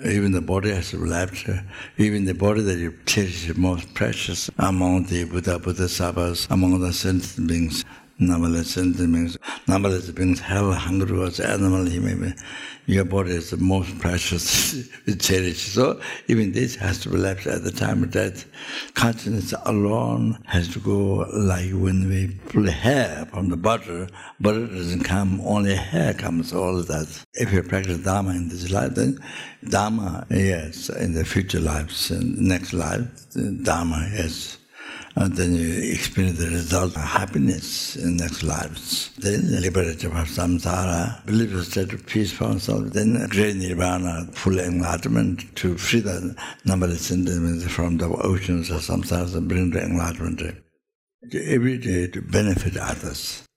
even 0.04 0.32
the 0.32 0.42
body 0.42 0.72
has 0.72 0.94
left, 0.94 1.50
even 1.98 2.26
the 2.26 2.34
body 2.34 2.62
that 2.62 2.78
you 2.78 2.98
cherish 3.06 3.56
most 3.56 3.94
precious 3.94 4.50
among 4.58 5.04
the 5.04 5.26
Buddha, 5.26 5.60
Bodhisattvas, 5.60 6.48
among 6.50 6.80
the 6.80 6.94
sentient 6.94 7.48
beings, 7.48 7.84
sentient 8.20 8.98
beings, 8.98 9.38
numberless 9.68 10.12
beings, 10.12 10.40
hell, 10.40 10.72
hungry 10.74 11.18
was 11.18 11.40
animal, 11.40 11.86
human 11.86 12.36
your 12.90 13.06
body 13.06 13.32
is 13.34 13.52
the 13.52 13.58
most 13.58 14.00
precious, 14.00 14.90
cherished. 15.20 15.74
So 15.74 16.02
even 16.28 16.52
this 16.52 16.76
has 16.78 17.00
to 17.02 17.10
be 17.10 17.18
left 17.18 17.46
at 17.46 17.64
the 17.64 17.72
time 17.72 18.02
of 18.04 18.12
death. 18.12 18.46
Consciousness 18.96 19.54
alone 19.66 20.40
has 20.48 20.68
to 20.70 20.80
go 20.80 21.28
like 21.32 21.70
when 21.72 22.10
we 22.10 22.36
pull 22.50 22.66
hair 22.66 23.28
from 23.32 23.50
the 23.50 23.58
butter, 23.58 24.08
butter 24.40 24.66
doesn't 24.66 25.04
come, 25.04 25.40
only 25.42 25.76
hair 25.76 26.16
comes, 26.16 26.52
all 26.52 26.82
that. 26.82 27.26
If 27.36 27.54
you 27.54 27.62
practice 27.62 28.00
Dharma 28.00 28.32
in 28.32 28.50
this 28.50 28.72
life, 28.72 28.96
then 28.96 29.20
Dharma, 29.70 30.26
yes, 30.32 30.90
in 30.90 31.14
the 31.14 31.26
future 31.26 31.60
lives, 31.60 32.10
in 32.10 32.48
next 32.48 32.74
life, 32.74 33.06
Dharma, 33.62 34.10
yes, 34.14 34.58
and 35.16 35.36
then 35.36 35.56
you 35.56 35.92
experience 35.92 36.40
the 36.40 36.48
result 36.48 36.96
of 36.96 37.02
happiness 37.02 37.96
in 37.96 38.18
next 38.18 38.44
lives. 38.44 39.12
Then 39.18 39.52
the 39.52 39.60
liberation 39.60 40.12
from 40.12 40.26
samsara, 40.26 41.26
believe 41.26 41.56
a 41.56 41.64
state 41.64 41.94
of 41.94 42.06
peace 42.06 42.32
for 42.32 42.46
oneself, 42.46 42.86
then 42.92 43.28
great 43.30 43.56
nirvana, 43.56 44.30
full 44.34 44.60
enlightenment 44.60 45.56
to 45.58 45.78
free 45.78 46.02
the 46.02 46.36
numberless 46.66 47.08
sentiments 47.08 47.66
from 47.66 47.98
the 47.98 48.08
oceans 48.08 48.70
of 48.70 48.82
samsara 48.82 49.36
and 49.36 49.48
bring 49.48 49.72
the 49.72 49.82
enlightenment 49.82 50.42
every 51.34 51.78
day 51.78 52.08
to 52.08 52.22
benefit 52.22 52.78
others. 52.78 53.49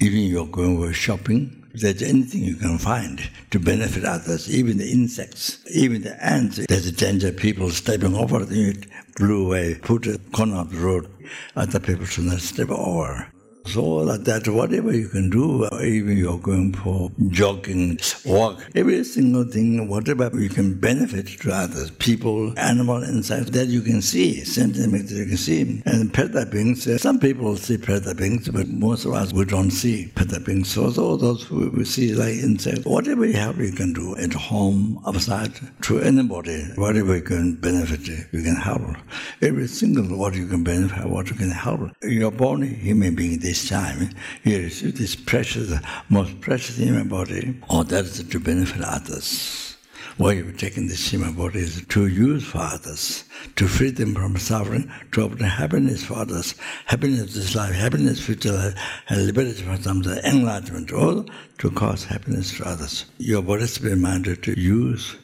Even 0.00 0.20
you're 0.20 0.46
going 0.46 0.92
shopping, 0.92 1.66
if 1.74 1.80
there's 1.80 2.02
anything 2.02 2.44
you 2.44 2.54
can 2.54 2.78
find 2.78 3.28
to 3.50 3.58
benefit 3.58 4.04
others, 4.04 4.48
even 4.48 4.78
the 4.78 4.88
insects, 4.88 5.58
even 5.74 6.02
the 6.02 6.24
ants, 6.24 6.64
there's 6.68 6.86
a 6.86 6.92
danger 6.92 7.32
people 7.32 7.68
stepping 7.70 8.14
over, 8.14 8.46
it, 8.70 8.86
blew 9.16 9.46
away, 9.46 9.74
put 9.74 10.06
a 10.06 10.18
corner 10.32 10.58
of 10.58 10.70
the 10.70 10.78
road, 10.78 11.10
other 11.56 11.80
people 11.80 12.04
should 12.04 12.26
not 12.26 12.38
step 12.38 12.70
over. 12.70 13.26
So 13.68 14.04
that 14.06 14.48
whatever 14.48 14.96
you 14.96 15.08
can 15.08 15.28
do, 15.28 15.64
uh, 15.64 15.80
even 15.82 16.16
you're 16.16 16.38
going 16.38 16.72
for 16.72 17.12
jogging, 17.28 17.98
walk, 18.24 18.64
every 18.74 19.04
single 19.04 19.44
thing, 19.44 19.88
whatever 19.88 20.30
you 20.40 20.48
can 20.48 20.74
benefit 20.80 21.26
to 21.40 21.52
others, 21.52 21.90
people, 21.90 22.58
animal, 22.58 23.02
insects, 23.02 23.50
that 23.50 23.66
you 23.66 23.82
can 23.82 24.00
see, 24.00 24.42
sentiments 24.44 25.12
you 25.12 25.26
can 25.26 25.36
see. 25.36 25.82
And 25.84 26.14
peta 26.14 26.46
beings, 26.46 26.88
some 27.00 27.20
people 27.20 27.56
see 27.56 27.76
peta 27.76 28.14
beings, 28.14 28.48
but 28.48 28.68
most 28.68 29.04
of 29.04 29.12
us, 29.12 29.34
we 29.34 29.44
don't 29.44 29.70
see 29.70 30.10
peta 30.14 30.40
beings. 30.40 30.70
So, 30.70 30.90
so 30.90 31.16
those 31.16 31.42
who 31.42 31.68
we 31.70 31.84
see 31.84 32.14
like 32.14 32.36
insects, 32.36 32.86
whatever 32.86 33.26
you 33.26 33.34
have, 33.34 33.58
you 33.58 33.72
can 33.72 33.92
do 33.92 34.16
at 34.16 34.32
home, 34.32 35.02
outside, 35.06 35.52
to 35.82 36.00
anybody, 36.00 36.64
whatever 36.76 37.16
you 37.16 37.22
can 37.22 37.56
benefit, 37.56 38.08
you 38.32 38.42
can 38.42 38.56
help. 38.56 38.96
Every 39.42 39.66
single 39.68 40.16
what 40.16 40.34
you 40.34 40.46
can 40.46 40.64
benefit, 40.64 41.04
what 41.06 41.28
you 41.28 41.36
can 41.36 41.50
help. 41.50 41.90
You're 42.02 42.30
born 42.30 42.62
human 42.62 43.14
being, 43.14 43.38
this 43.38 43.57
this 43.58 43.68
time, 43.68 44.10
you 44.44 44.58
receive 44.58 44.96
this 44.96 45.16
precious, 45.16 45.72
most 46.08 46.40
precious 46.40 46.76
human 46.76 47.08
body, 47.08 47.60
or 47.68 47.82
that 47.84 48.04
is 48.04 48.22
to 48.22 48.40
benefit 48.40 48.82
others. 48.82 49.76
Why 50.16 50.32
you've 50.32 50.58
taken 50.58 50.86
this 50.86 51.10
human 51.10 51.34
body 51.34 51.60
is 51.60 51.84
to 51.86 52.06
use 52.06 52.44
for 52.44 52.58
others, 52.58 53.24
to 53.56 53.66
free 53.66 53.90
them 53.90 54.14
from 54.14 54.36
suffering, 54.36 54.92
to 55.12 55.24
obtain 55.24 55.48
happiness 55.48 56.04
for 56.04 56.14
others, 56.14 56.54
happiness 56.86 57.34
this 57.34 57.54
life, 57.54 57.74
happiness 57.74 58.24
future 58.24 58.52
life, 58.52 58.74
and 59.08 59.26
liberty 59.26 59.52
from 59.52 59.82
some 59.82 60.02
enlightenment, 60.24 60.92
all 60.92 61.24
to 61.58 61.70
cause 61.70 62.04
happiness 62.04 62.56
to 62.58 62.68
others. 62.68 63.06
Your 63.18 63.42
body 63.42 63.64
is 63.64 63.74
to 63.74 63.82
be 63.82 63.94
minded 63.94 64.42
to 64.44 64.60
use 64.60 65.16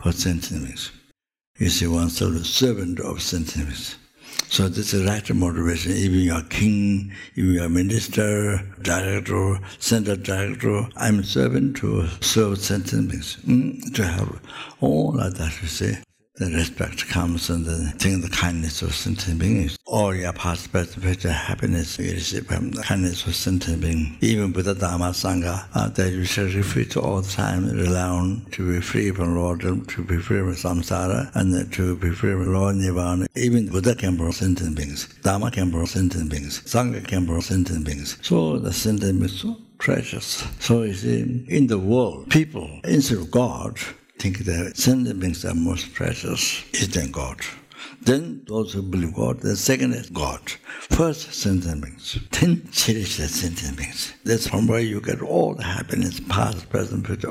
for 0.00 0.12
sentient 0.12 0.64
beings. 0.64 0.92
You 1.58 1.68
see 1.68 1.86
oneself 1.86 2.34
a 2.34 2.44
servant 2.44 3.00
of 3.00 3.20
sentient 3.20 3.68
beings. 3.68 3.96
So 4.50 4.68
this 4.68 4.92
is 4.92 5.06
right 5.06 5.32
motivation. 5.32 5.92
Even 5.92 6.18
you're 6.18 6.42
king, 6.42 7.12
even 7.36 7.52
you're 7.52 7.68
minister, 7.68 8.58
director, 8.82 9.60
center 9.78 10.16
director, 10.16 10.88
I'm 10.96 11.22
servant 11.22 11.76
to 11.76 12.08
serve 12.20 12.58
sentient 12.58 13.12
beings, 13.12 13.36
mm, 13.46 13.94
to 13.94 14.04
help. 14.04 14.40
All 14.80 15.20
of 15.20 15.38
that, 15.38 15.62
you 15.62 15.68
see 15.68 15.94
the 16.40 16.50
respect 16.52 17.06
comes 17.06 17.50
and 17.50 17.66
the 17.66 17.90
thing, 17.98 18.22
the 18.22 18.28
kindness 18.30 18.80
of 18.80 18.94
sentient 18.94 19.38
beings. 19.38 19.76
All 19.84 20.14
your 20.14 20.32
past, 20.32 20.72
present, 20.72 21.04
future 21.04 21.30
happiness 21.30 21.98
you 21.98 22.12
receive 22.12 22.46
from 22.46 22.70
the 22.70 22.82
kindness 22.82 23.26
of 23.26 23.34
sentient 23.34 23.82
beings. 23.82 24.16
Even 24.22 24.50
Buddha 24.50 24.74
Dharma 24.74 25.10
Sangha, 25.10 25.66
uh, 25.74 25.88
that 25.90 26.10
you 26.10 26.24
should 26.24 26.54
refer 26.54 26.98
all 26.98 27.20
the 27.20 27.30
time, 27.30 27.68
rely 27.68 28.08
on 28.08 28.46
to 28.52 28.72
be 28.72 28.80
free 28.80 29.10
from 29.10 29.36
Lord, 29.36 29.60
to 29.60 30.02
be 30.02 30.16
free 30.16 30.40
from 30.40 30.54
samsara, 30.54 31.30
and 31.34 31.70
to 31.74 31.96
be 31.96 32.10
free 32.10 32.32
from 32.32 32.54
Lord 32.54 32.76
Nirvana. 32.76 33.26
Even 33.36 33.68
Buddha 33.68 33.94
came 33.94 34.16
from 34.16 34.32
sentient 34.32 34.74
beings. 34.74 35.08
Dharma 35.22 35.50
came 35.50 35.70
from 35.70 35.84
sentient 35.84 36.30
beings. 36.30 36.62
Sangha 36.62 37.06
came 37.06 37.26
from 37.26 37.42
sentient 37.42 37.84
beings. 37.84 38.16
So 38.22 38.58
the 38.58 38.72
sentient 38.72 39.20
beings 39.20 39.44
precious. 39.76 40.46
So 40.58 40.82
you 40.82 40.94
see, 40.94 41.44
in 41.48 41.66
the 41.66 41.78
world, 41.78 42.30
people, 42.30 42.80
instead 42.84 43.18
of 43.18 43.30
God, 43.30 43.78
think 44.20 44.40
that 44.40 44.76
sentient 44.76 45.18
beings 45.18 45.46
are 45.46 45.54
most 45.54 45.94
precious 45.94 46.62
is 46.74 46.90
then 46.90 47.10
God. 47.10 47.40
Then 48.02 48.42
those 48.46 48.74
who 48.74 48.82
believe 48.82 49.14
God, 49.14 49.40
the 49.40 49.56
second 49.56 49.94
is 49.94 50.10
God. 50.10 50.40
First, 50.90 51.32
sentient 51.32 51.82
beings. 51.82 52.18
Then 52.30 52.68
cherish 52.70 53.16
the 53.16 53.28
sentient 53.28 53.78
beings. 53.78 54.12
That's 54.24 54.46
from 54.46 54.66
where 54.66 54.80
you 54.80 55.00
get 55.00 55.22
all 55.22 55.54
the 55.54 55.62
happiness, 55.62 56.20
past, 56.20 56.68
present, 56.68 57.06
future, 57.06 57.30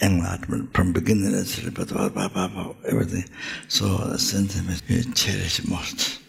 enlightenment, 0.00 0.72
from 0.72 0.94
beginning 0.94 1.32
to 1.32 1.98
and 1.98 2.76
everything. 2.86 3.24
So 3.68 3.84
the 3.98 4.18
sentient 4.18 4.66
beings 4.66 4.82
you 4.88 5.12
cherish 5.12 5.66
most. 5.66 6.20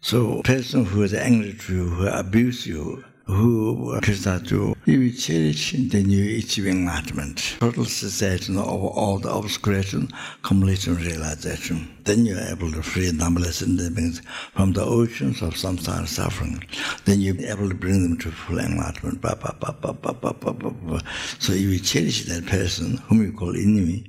So 0.00 0.40
person 0.42 0.86
who 0.86 1.02
is 1.02 1.12
angry 1.12 1.52
to 1.52 1.74
you, 1.74 1.84
who 1.90 2.06
abuse 2.08 2.66
you, 2.66 3.04
who 3.30 3.94
you 4.04 4.76
if 4.86 4.86
you 4.86 5.12
cherish 5.12 5.72
the 5.72 6.02
new 6.02 6.38
achieving 6.38 6.78
enlightenment, 6.80 7.56
total 7.60 7.84
cessation 7.84 8.56
of 8.56 8.66
all 8.66 9.18
the 9.18 9.32
obscuration, 9.32 10.08
completion 10.42 10.96
realization. 10.96 11.88
Then 12.04 12.26
you're 12.26 12.40
able 12.40 12.72
to 12.72 12.82
free 12.82 13.12
numberless 13.12 13.62
beings 13.62 14.22
from 14.54 14.72
the 14.72 14.84
oceans 14.84 15.42
of 15.42 15.54
samsara 15.54 16.08
suffering. 16.08 16.64
Then 17.04 17.20
you're 17.20 17.40
able 17.46 17.68
to 17.68 17.74
bring 17.74 18.02
them 18.02 18.18
to 18.18 18.30
full 18.30 18.58
enlightenment. 18.58 19.20
Ba, 19.20 19.36
ba, 19.40 19.54
ba, 19.60 19.76
ba, 19.80 19.92
ba, 19.92 20.12
ba, 20.12 20.32
ba, 20.32 20.52
ba, 20.52 20.70
ba. 20.70 21.00
So 21.38 21.52
if 21.52 21.60
you 21.60 21.78
cherish 21.78 22.24
that 22.24 22.46
person, 22.46 22.96
whom 23.08 23.22
you 23.22 23.32
call 23.32 23.54
enemy, 23.54 24.04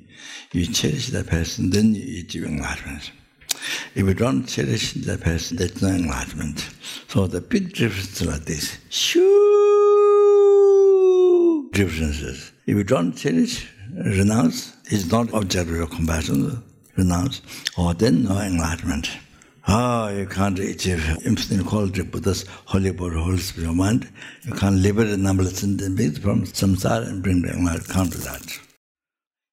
you 0.51 0.66
cherish 0.66 1.10
that 1.10 1.28
person, 1.28 1.70
then 1.70 1.94
you 1.96 2.22
achieve 2.22 2.46
enlightenment. 2.46 3.12
If 3.96 4.06
you 4.08 4.13
don't 4.13 4.46
cherish 4.46 4.94
the 4.94 5.18
person, 5.18 5.58
there's 5.58 5.82
no 5.82 5.89
enlightenment. 5.89 6.70
So 7.08 7.27
the 7.27 7.41
big 7.41 7.74
difference 7.74 8.22
is 8.22 8.27
like 8.27 8.46
this. 8.46 8.77
Shoo! 8.89 9.20
Differences. 11.74 12.51
If 12.65 12.77
you 12.77 12.84
don't 12.84 13.13
cherish, 13.13 13.68
renounce, 13.94 14.74
it's 14.86 15.12
not 15.12 15.34
object 15.34 15.70
of 15.70 15.89
compassion, 15.89 16.63
renounce, 16.98 17.41
or 17.77 17.94
then 17.94 18.24
no 18.24 18.39
enlightenment. 18.39 19.10
Ah, 19.68 20.08
oh, 20.08 20.18
you 20.18 20.25
can't 20.25 20.58
achieve 20.58 21.18
infinite 21.24 21.65
quality 21.65 22.01
Buddha's 22.01 22.46
holy 22.65 22.91
body, 22.91 23.15
holy 23.15 23.38
spirit 23.38 23.74
mind. 23.74 24.10
You 24.44 24.53
can't 24.53 24.77
liberate 24.77 25.20
numberless 25.20 25.62
beings 25.62 26.18
from 26.18 26.44
samsara 26.46 27.08
and 27.08 27.22
bring 27.22 27.44
them 27.44 27.60
enlightenment. 27.60 27.89
Can't 27.89 28.12
do 28.12 28.18
that. 28.20 28.60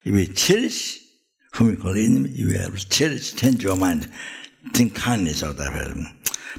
If 0.04 0.14
you 0.14 0.26
cherish 0.34 1.00
enemy, 1.60 2.30
you 2.30 2.58
have 2.58 2.78
to 2.78 2.88
cherish, 2.88 3.34
change 3.34 3.62
your 3.62 3.76
mind, 3.76 4.08
think 4.72 4.94
kindness 4.94 5.42
of 5.42 5.56
that 5.56 5.72
person, 5.72 6.06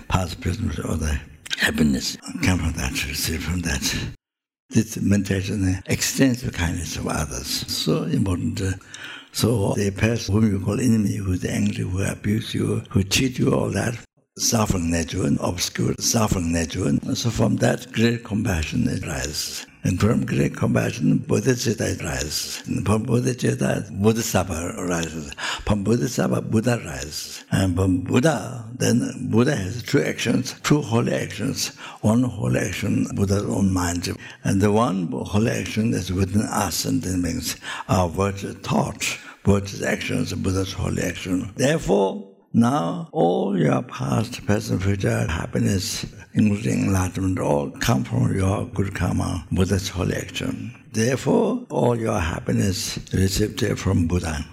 past, 0.08 0.42
present, 0.42 0.78
or 0.80 0.96
the 0.96 1.20
happiness 1.58 2.18
come 2.44 2.60
from 2.60 2.74
that, 2.74 2.92
receive 3.08 3.44
from 3.44 3.62
that. 3.62 4.14
This 4.70 4.98
meditation 4.98 5.76
uh, 5.76 5.82
extends 5.88 6.42
the 6.42 6.52
kindness 6.52 6.96
of 6.98 7.08
others. 7.08 7.48
So 7.48 8.04
important. 8.04 8.62
Uh, 8.62 8.72
so 9.32 9.74
the 9.74 9.92
person 9.92 10.36
whom 10.36 10.52
you 10.52 10.60
call 10.60 10.80
enemy, 10.80 11.16
who 11.16 11.34
is 11.34 11.46
angry, 11.46 11.84
who 11.84 12.04
abuse 12.04 12.54
you, 12.54 12.84
who 12.90 13.04
cheat 13.04 13.40
you, 13.40 13.54
all 13.54 13.70
that, 13.72 13.98
suffering 14.38 14.92
nature, 14.92 15.26
and 15.26 15.40
obscure 15.42 15.94
suffering 16.00 16.52
nature. 16.52 16.92
So 17.16 17.30
from 17.30 17.58
that 17.58 17.92
great 17.92 18.24
compassion 18.24 18.88
it 18.88 19.06
rises. 19.06 19.66
And 19.66 19.69
from 20.00 20.26
great 20.26 20.56
compassion, 20.56 21.20
bodhicitta 21.20 22.02
rises. 22.04 22.58
From 22.86 23.06
bodhicitta, 23.06 23.90
bodhisattva 24.02 24.76
rises. 24.88 25.34
From 25.66 25.84
bodhisattva, 25.84 26.42
Buddha 26.42 26.82
rises. 26.86 27.44
And 27.52 27.76
from 27.76 28.02
Buddha, 28.02 28.66
then 28.78 29.30
Buddha 29.30 29.56
has 29.56 29.84
two 29.84 30.02
actions, 30.02 30.56
two 30.64 30.82
holy 30.82 31.14
actions. 31.14 31.70
One 32.02 32.24
holy 32.24 32.60
action, 32.60 33.08
Buddha's 33.14 33.44
own 33.44 33.74
mind. 33.74 34.16
And 34.44 34.62
the 34.62 34.72
one 34.72 35.12
holy 35.12 35.52
action 35.52 35.94
is 35.94 36.12
within 36.12 36.42
us 36.44 36.86
and 36.86 37.06
it 37.06 37.18
means 37.18 37.58
our 37.88 38.10
virtuous 38.10 38.56
thought, 38.56 39.04
virtuous 39.44 39.82
actions, 39.82 40.34
Buddha's 40.34 40.74
holy 40.74 41.04
action. 41.04 41.52
Therefore, 41.56 42.29
now, 42.54 43.10
all 43.12 43.58
your 43.58 43.84
past, 43.84 44.44
present, 44.46 44.82
future 44.82 45.28
happiness, 45.28 46.06
including 46.34 46.86
enlightenment, 46.86 47.40
all 47.40 47.70
come 47.70 48.04
from 48.04 48.36
your 48.36 48.66
good 48.66 48.96
karma, 48.96 49.46
Buddha's 49.52 49.90
holy 49.90 50.16
action. 50.16 50.74
Therefore, 50.92 51.66
all 51.70 51.96
your 51.96 52.20
happiness 52.20 52.98
received 53.14 53.78
from 53.78 54.08
Buddha. 54.08 54.46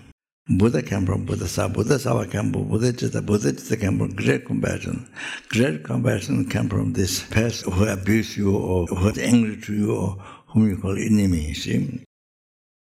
Buddha 0.49 0.83
came 0.83 1.07
from 1.07 1.25
bodhisattva, 1.25 1.75
Buddha 1.75 1.99
Sava 1.99 2.27
came 2.27 2.53
from 2.53 2.69
bodhicitta, 2.69 3.25
Buddha 3.25 3.53
Chitta 3.53 3.77
came 3.79 3.99
from 3.99 4.15
great 4.15 4.45
compassion. 4.45 5.09
Great 5.49 5.83
compassion 5.83 6.49
came 6.49 6.69
from 6.69 6.93
this 6.93 7.23
person 7.23 7.73
who 7.73 7.89
abused 7.89 8.37
you 8.37 8.57
or 8.57 8.87
who 8.87 9.07
was 9.07 9.19
angry 9.19 9.57
to 9.63 9.75
you 9.75 9.97
or 9.97 10.23
whom 10.49 10.69
you 10.69 10.77
call 10.77 10.97
enemy, 10.97 11.53
see? 11.55 12.06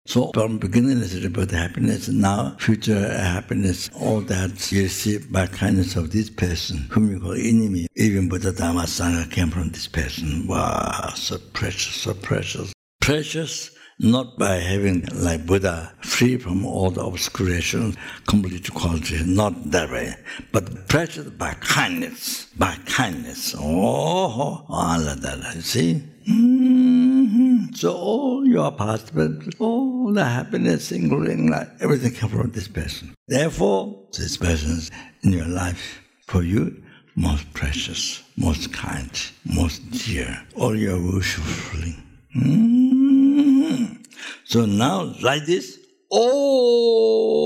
So 0.07 0.31
from 0.33 0.57
beginning 0.57 0.99
it's 0.99 1.25
about 1.25 1.51
happiness, 1.51 2.07
now 2.07 2.55
future 2.59 3.09
happiness, 3.09 3.89
all 3.93 4.21
that 4.21 4.71
you 4.71 4.83
receive 4.83 5.29
by 5.29 5.47
kindness 5.47 5.97
of 5.97 6.11
this 6.11 6.29
person, 6.29 6.87
whom 6.91 7.11
you 7.11 7.19
call 7.19 7.33
enemy. 7.33 7.87
Even 7.97 8.29
Buddha 8.29 8.53
Dharma 8.53 8.83
Sangha 8.83 9.29
came 9.29 9.49
from 9.49 9.69
this 9.71 9.85
person. 9.85 10.47
Wow, 10.47 11.11
so 11.13 11.37
precious, 11.51 11.95
so 11.95 12.13
precious. 12.13 12.71
Precious 13.01 13.77
not 13.99 14.37
by 14.37 14.55
having, 14.55 15.03
like 15.13 15.45
Buddha, 15.45 15.91
free 16.01 16.37
from 16.37 16.65
all 16.65 16.91
the 16.91 17.03
obscuration, 17.03 17.97
complete 18.27 18.71
quality, 18.73 19.21
not 19.25 19.71
that 19.71 19.89
way, 19.89 20.13
but 20.53 20.87
precious 20.87 21.27
by 21.31 21.53
kindness, 21.55 22.45
by 22.57 22.75
kindness. 22.85 23.55
Oh, 23.57 24.65
all 24.69 25.07
of 25.07 25.21
that, 25.21 25.55
you 25.55 25.61
see? 25.61 26.03
Mm-hmm. 26.29 27.73
So 27.73 27.95
all 27.95 28.45
your 28.45 28.71
past, 28.71 29.11
all 29.59 30.11
the 30.11 30.25
happiness, 30.25 30.91
including 30.91 31.49
like 31.49 31.69
everything 31.79 32.13
comes 32.13 32.33
from 32.33 32.51
this 32.51 32.67
person. 32.67 33.13
Therefore, 33.27 33.95
this 34.17 34.35
person 34.35 34.71
is 34.71 34.91
in 35.23 35.31
your 35.33 35.47
life 35.47 36.01
for 36.25 36.43
you, 36.43 36.83
most 37.15 37.51
precious, 37.53 38.23
most 38.35 38.73
kind, 38.73 39.09
most 39.45 39.89
dear, 39.91 40.43
all 40.55 40.75
your 40.75 41.01
worshipfully. 41.01 41.95
Mm. 42.35 44.05
So 44.43 44.65
now, 44.65 45.13
like 45.21 45.45
this, 45.45 45.79
oh, 46.11 47.37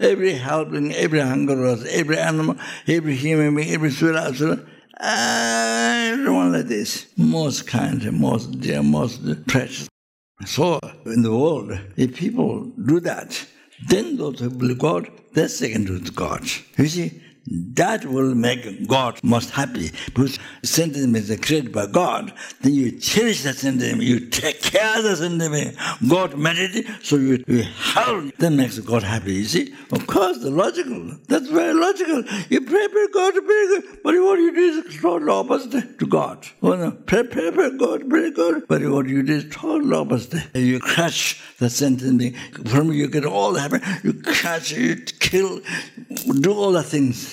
every 0.00 0.32
helping, 0.34 0.92
every 0.92 1.20
hunger, 1.20 1.76
every 1.88 2.18
animal, 2.18 2.56
every 2.88 3.14
human 3.14 3.54
being, 3.54 3.70
every 3.70 3.90
sura, 3.90 4.32
Uh, 5.00 6.10
everyone 6.12 6.52
like 6.52 6.66
this, 6.66 7.06
most 7.16 7.66
kind, 7.66 8.12
most 8.12 8.60
dear, 8.60 8.82
most 8.82 9.46
precious. 9.46 9.88
So 10.44 10.78
in 11.06 11.22
the 11.22 11.30
world, 11.30 11.78
if 11.96 12.16
people 12.16 12.64
do 12.64 13.00
that, 13.00 13.46
then 13.88 14.16
those 14.16 14.40
who 14.40 14.50
believe 14.50 14.78
God, 14.78 15.08
they're 15.32 15.48
second 15.48 15.86
to 15.86 16.12
God. 16.12 16.42
You 16.76 16.86
see, 16.86 17.22
that 17.46 18.04
will 18.04 18.34
make 18.34 18.86
God 18.86 19.18
most 19.22 19.50
happy. 19.50 19.90
Because 20.06 20.38
sentiment 20.62 21.28
is 21.28 21.40
created 21.40 21.72
by 21.72 21.86
God, 21.86 22.32
then 22.60 22.74
you 22.74 22.92
cherish 22.92 23.42
that 23.42 23.56
sentiment, 23.56 24.02
you 24.02 24.20
take 24.20 24.62
care 24.62 24.98
of 24.98 25.04
the 25.04 25.16
sentiment. 25.16 25.76
God 26.08 26.38
made 26.38 26.58
it, 26.58 26.86
so 27.02 27.16
you, 27.16 27.42
you 27.46 27.62
help. 27.62 28.36
That 28.38 28.50
makes 28.50 28.78
God 28.78 29.02
happy, 29.02 29.34
you 29.34 29.44
see? 29.44 29.74
Of 29.90 30.06
course, 30.06 30.38
the 30.38 30.50
logical. 30.50 31.16
That's 31.28 31.48
very 31.48 31.74
logical. 31.74 32.22
You 32.48 32.60
pray, 32.60 32.88
pray 32.88 33.06
God, 33.12 33.34
pray 33.34 33.68
God. 33.68 33.82
But 34.04 34.14
what 34.14 34.38
you 34.38 34.54
do 34.54 34.60
is 34.60 35.00
total 35.00 35.30
opposite 35.30 35.98
to 35.98 36.06
God. 36.06 36.46
Oh 36.62 36.76
no, 36.76 36.92
pray, 36.92 37.24
pray, 37.24 37.50
pray 37.50 37.76
God, 37.76 38.08
pray 38.08 38.30
God. 38.30 38.62
But 38.68 38.82
what 38.82 39.08
you 39.08 39.22
do 39.22 39.34
is 39.34 39.46
total 39.50 39.94
opposite. 39.94 40.54
You 40.54 40.78
crush 40.78 41.42
the 41.58 41.68
sentiment. 41.70 42.36
From 42.68 42.92
you 42.92 43.08
get 43.08 43.24
all 43.24 43.52
the 43.52 43.60
happiness. 43.60 44.04
You 44.04 44.14
crush, 44.14 44.72
you 44.72 44.96
kill, 44.96 45.60
do 46.40 46.52
all 46.52 46.72
the 46.72 46.82
things. 46.82 47.31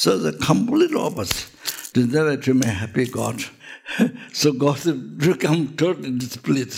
So 0.00 0.16
the 0.16 0.32
complete 0.32 0.94
opposite. 0.94 1.50
To 1.92 2.06
never 2.06 2.34
to 2.34 2.54
make 2.54 2.68
happy 2.68 3.04
God. 3.04 3.44
so 4.32 4.50
God 4.50 4.80
become 5.18 5.76
totally 5.76 6.18
split. 6.20 6.72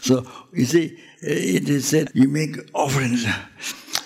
So 0.00 0.26
you 0.52 0.64
see, 0.64 0.98
it 1.22 1.68
is 1.68 1.86
said 1.86 2.10
you 2.12 2.26
make 2.26 2.56
offerings. 2.74 3.24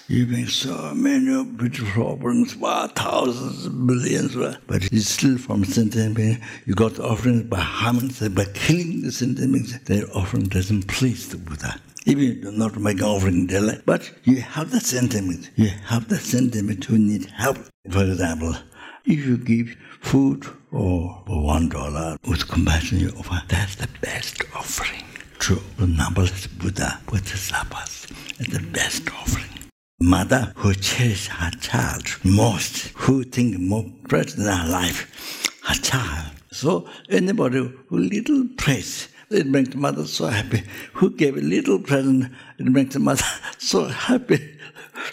You 0.08 0.26
make 0.26 0.50
so 0.50 0.92
many 0.94 1.42
beautiful 1.42 2.08
offerings, 2.08 2.54
wow, 2.54 2.88
thousands, 2.88 3.70
millions, 3.70 4.36
but 4.66 4.84
it's 4.92 5.08
still 5.08 5.38
from 5.38 5.64
sentiment. 5.64 6.42
You 6.66 6.74
got 6.74 7.00
offerings 7.00 7.44
by 7.44 7.60
harming, 7.60 8.10
by 8.34 8.44
killing 8.52 9.00
the 9.00 9.10
sentiments. 9.10 9.78
The 9.86 10.06
offering 10.12 10.48
doesn't 10.48 10.86
please 10.86 11.30
the 11.30 11.38
Buddha. 11.38 11.80
Even 12.04 12.24
you 12.24 12.34
do 12.34 12.52
not 12.52 12.76
make 12.76 13.00
offering 13.00 13.46
daily, 13.46 13.80
but 13.86 14.12
you 14.24 14.42
have 14.42 14.70
the 14.70 14.80
sentiment. 14.80 15.48
You 15.56 15.68
have 15.86 16.10
the 16.10 16.18
sentiment 16.18 16.84
who 16.84 16.98
need 16.98 17.24
help. 17.30 17.56
For 17.88 18.04
example, 18.04 18.54
if 19.06 19.26
you 19.26 19.38
give 19.38 19.74
food 20.02 20.44
or 20.70 21.22
one 21.26 21.70
dollar 21.70 22.18
with 22.28 22.46
compassion, 22.46 23.00
you 23.00 23.08
offer, 23.18 23.40
that's 23.48 23.76
the 23.76 23.88
best 24.02 24.42
offering. 24.54 25.02
True. 25.38 25.62
The 25.78 25.86
numberless 25.86 26.46
Buddha, 26.46 27.00
Bodhisattvas, 27.06 28.06
is 28.38 28.46
the 28.48 28.60
best 28.60 29.08
offering. 29.14 29.48
Mother 29.98 30.52
who 30.56 30.74
cherishes 30.74 31.28
her 31.28 31.50
child 31.52 32.04
most, 32.22 32.88
who 32.88 33.24
think 33.24 33.58
more 33.58 33.86
precious 34.08 34.36
in 34.36 34.44
her 34.44 34.68
life, 34.68 35.48
her 35.64 35.74
child. 35.74 36.32
So 36.52 36.86
anybody 37.08 37.60
who 37.88 37.98
little 37.98 38.46
praise 38.58 39.08
it 39.30 39.46
makes 39.46 39.70
the 39.70 39.76
mother 39.76 40.06
so 40.06 40.26
happy. 40.26 40.62
Who 40.94 41.10
gave 41.10 41.36
a 41.36 41.40
little 41.40 41.78
present, 41.78 42.32
it 42.58 42.66
makes 42.66 42.94
the 42.94 43.00
mother 43.00 43.24
so 43.58 43.84
happy. 43.84 44.56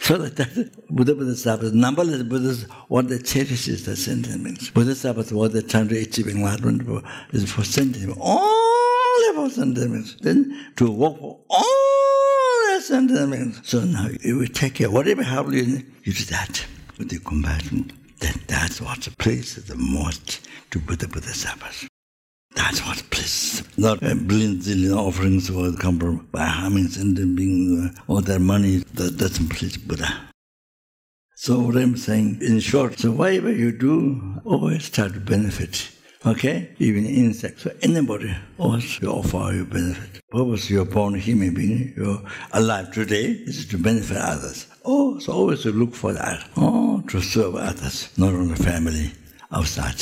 So 0.02 0.18
that, 0.18 0.36
that 0.36 0.88
Buddha 0.90 1.16
Bodhisattva, 1.16 1.72
numberless 1.72 2.24
Buddhas, 2.24 2.64
what 2.88 3.08
they 3.08 3.20
cherish 3.20 3.68
is 3.68 3.86
the 3.86 3.96
sentiments. 3.96 4.70
Bodhisattvas, 4.72 5.32
what 5.32 5.54
they're 5.54 5.62
trying 5.62 5.88
to 5.90 5.98
achieve 5.98 6.28
enlightenment 6.28 6.86
for, 6.86 7.02
is 7.32 7.50
for 7.52 7.64
sentiments. 7.64 8.20
Only 8.22 9.36
for 9.36 9.50
sentiments. 9.50 10.16
Then 10.22 10.72
to 10.78 10.92
work 10.92 11.18
for 11.20 11.40
all 11.50 12.74
the 12.74 12.82
sentiments. 12.82 13.62
So 13.70 13.82
now 13.86 14.10
you 14.22 14.40
will 14.40 14.48
take 14.48 14.76
care. 14.76 14.90
Whatever 14.90 15.24
happens, 15.24 15.56
you 15.56 15.84
you 16.03 16.14
do 16.14 16.25
that 16.25 16.66
with 16.98 17.10
the 17.10 17.20
compassion. 17.20 17.92
Then 18.20 18.42
that's 18.48 18.82
what 18.82 19.08
pleases 19.20 19.66
the 19.66 19.75
most 19.75 20.48
to 20.72 20.80
Buddha 20.80 21.08
Bodhisattvas. 21.08 21.88
That's 22.56 22.80
what 22.86 23.06
pleases. 23.27 23.63
Not 23.77 24.01
a 24.03 24.16
billion 24.16 24.59
zillion 24.59 24.96
offerings 24.96 25.51
will 25.51 25.75
come 25.75 26.00
from 26.00 26.27
by 26.31 26.46
harming 26.46 26.90
and 26.98 27.35
being 27.35 27.94
uh, 27.96 28.11
all 28.11 28.22
their 28.22 28.40
money 28.40 28.77
that 28.94 29.18
doesn't 29.18 29.50
please 29.50 29.77
Buddha. 29.77 30.09
So 31.35 31.59
what 31.59 31.77
I'm 31.77 31.98
saying 31.98 32.40
in 32.42 32.59
short, 32.59 33.00
so 33.00 33.11
whatever 33.11 33.51
you 33.51 33.72
do, 33.72 34.42
always 34.44 34.90
try 34.90 35.07
to 35.09 35.20
benefit. 35.20 35.92
Okay? 36.25 36.70
Even 36.79 37.05
insects. 37.05 37.63
So 37.63 37.72
anybody 37.81 38.35
always 38.57 39.00
you 39.00 39.09
offer 39.09 39.53
you 39.53 39.66
benefit. 39.66 40.22
Purpose 40.31 40.70
you're 40.70 40.85
born 40.85 41.13
human 41.13 41.53
being, 41.53 41.94
you're 41.96 42.22
alive 42.53 42.92
today 42.92 43.25
is 43.46 43.68
to 43.68 43.77
benefit 43.77 44.18
others. 44.18 44.68
Oh, 44.83 45.20
so 45.20 45.33
always 45.33 45.61
to 45.61 45.72
look 45.72 45.94
for 45.94 46.13
that. 46.13 46.50
Oh, 46.57 47.03
to 47.09 47.22
serve 47.22 47.55
others, 47.55 48.09
not 48.18 48.33
only 48.33 48.55
family 48.55 49.11
outside 49.51 49.98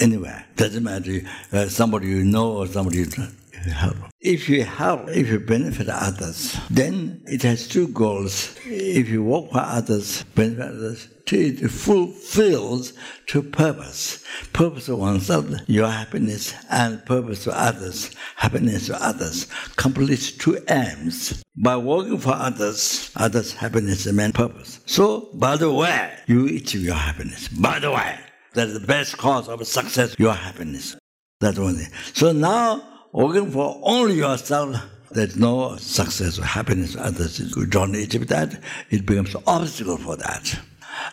anywhere. 0.00 0.44
Doesn't 0.56 0.82
matter 0.82 1.20
uh, 1.52 1.66
somebody 1.68 2.08
you 2.08 2.24
know 2.24 2.52
or 2.52 2.66
somebody 2.66 2.98
you 2.98 3.72
help. 3.72 3.96
If 4.20 4.48
you 4.48 4.64
help, 4.64 5.08
if 5.08 5.28
you 5.28 5.40
benefit 5.40 5.88
others, 5.88 6.56
then 6.70 7.22
it 7.26 7.42
has 7.42 7.68
two 7.68 7.88
goals. 7.88 8.54
If 8.64 9.08
you 9.08 9.22
work 9.22 9.50
for 9.50 9.60
others, 9.60 10.22
benefit 10.34 10.68
others, 10.68 11.08
it 11.32 11.68
fulfills 11.70 12.92
two 13.26 13.42
purpose. 13.42 14.24
Purpose 14.52 14.88
of 14.88 14.98
oneself, 14.98 15.46
your 15.66 15.88
happiness, 15.88 16.54
and 16.70 17.04
purpose 17.04 17.44
to 17.44 17.58
others, 17.58 18.10
happiness 18.36 18.86
to 18.86 19.04
others. 19.04 19.46
Completes 19.76 20.30
two 20.30 20.58
aims. 20.68 21.42
By 21.56 21.76
working 21.76 22.18
for 22.18 22.34
others, 22.34 23.10
others' 23.16 23.54
happiness 23.54 24.06
and 24.06 24.16
main 24.16 24.32
purpose. 24.32 24.80
So, 24.86 25.30
by 25.34 25.56
the 25.56 25.72
way, 25.72 26.16
you 26.26 26.46
achieve 26.46 26.82
your 26.82 26.94
happiness. 26.94 27.48
By 27.48 27.78
the 27.78 27.90
way, 27.90 28.18
that's 28.56 28.72
the 28.72 28.80
best 28.80 29.18
cause 29.18 29.48
of 29.48 29.64
success, 29.66 30.16
your 30.18 30.32
happiness. 30.32 30.96
That's 31.40 31.58
one. 31.58 31.76
So 32.14 32.32
now, 32.32 32.82
working 33.12 33.50
for 33.50 33.78
only 33.82 34.14
yourself, 34.14 34.82
there's 35.10 35.36
no 35.36 35.76
success 35.76 36.38
or 36.38 36.44
happiness. 36.44 36.96
Others, 36.96 37.54
you 37.54 37.66
don't 37.66 37.94
achieve 37.94 38.28
that, 38.28 38.58
it 38.90 39.04
becomes 39.04 39.34
an 39.34 39.42
obstacle 39.46 39.98
for 39.98 40.16
that. 40.16 40.58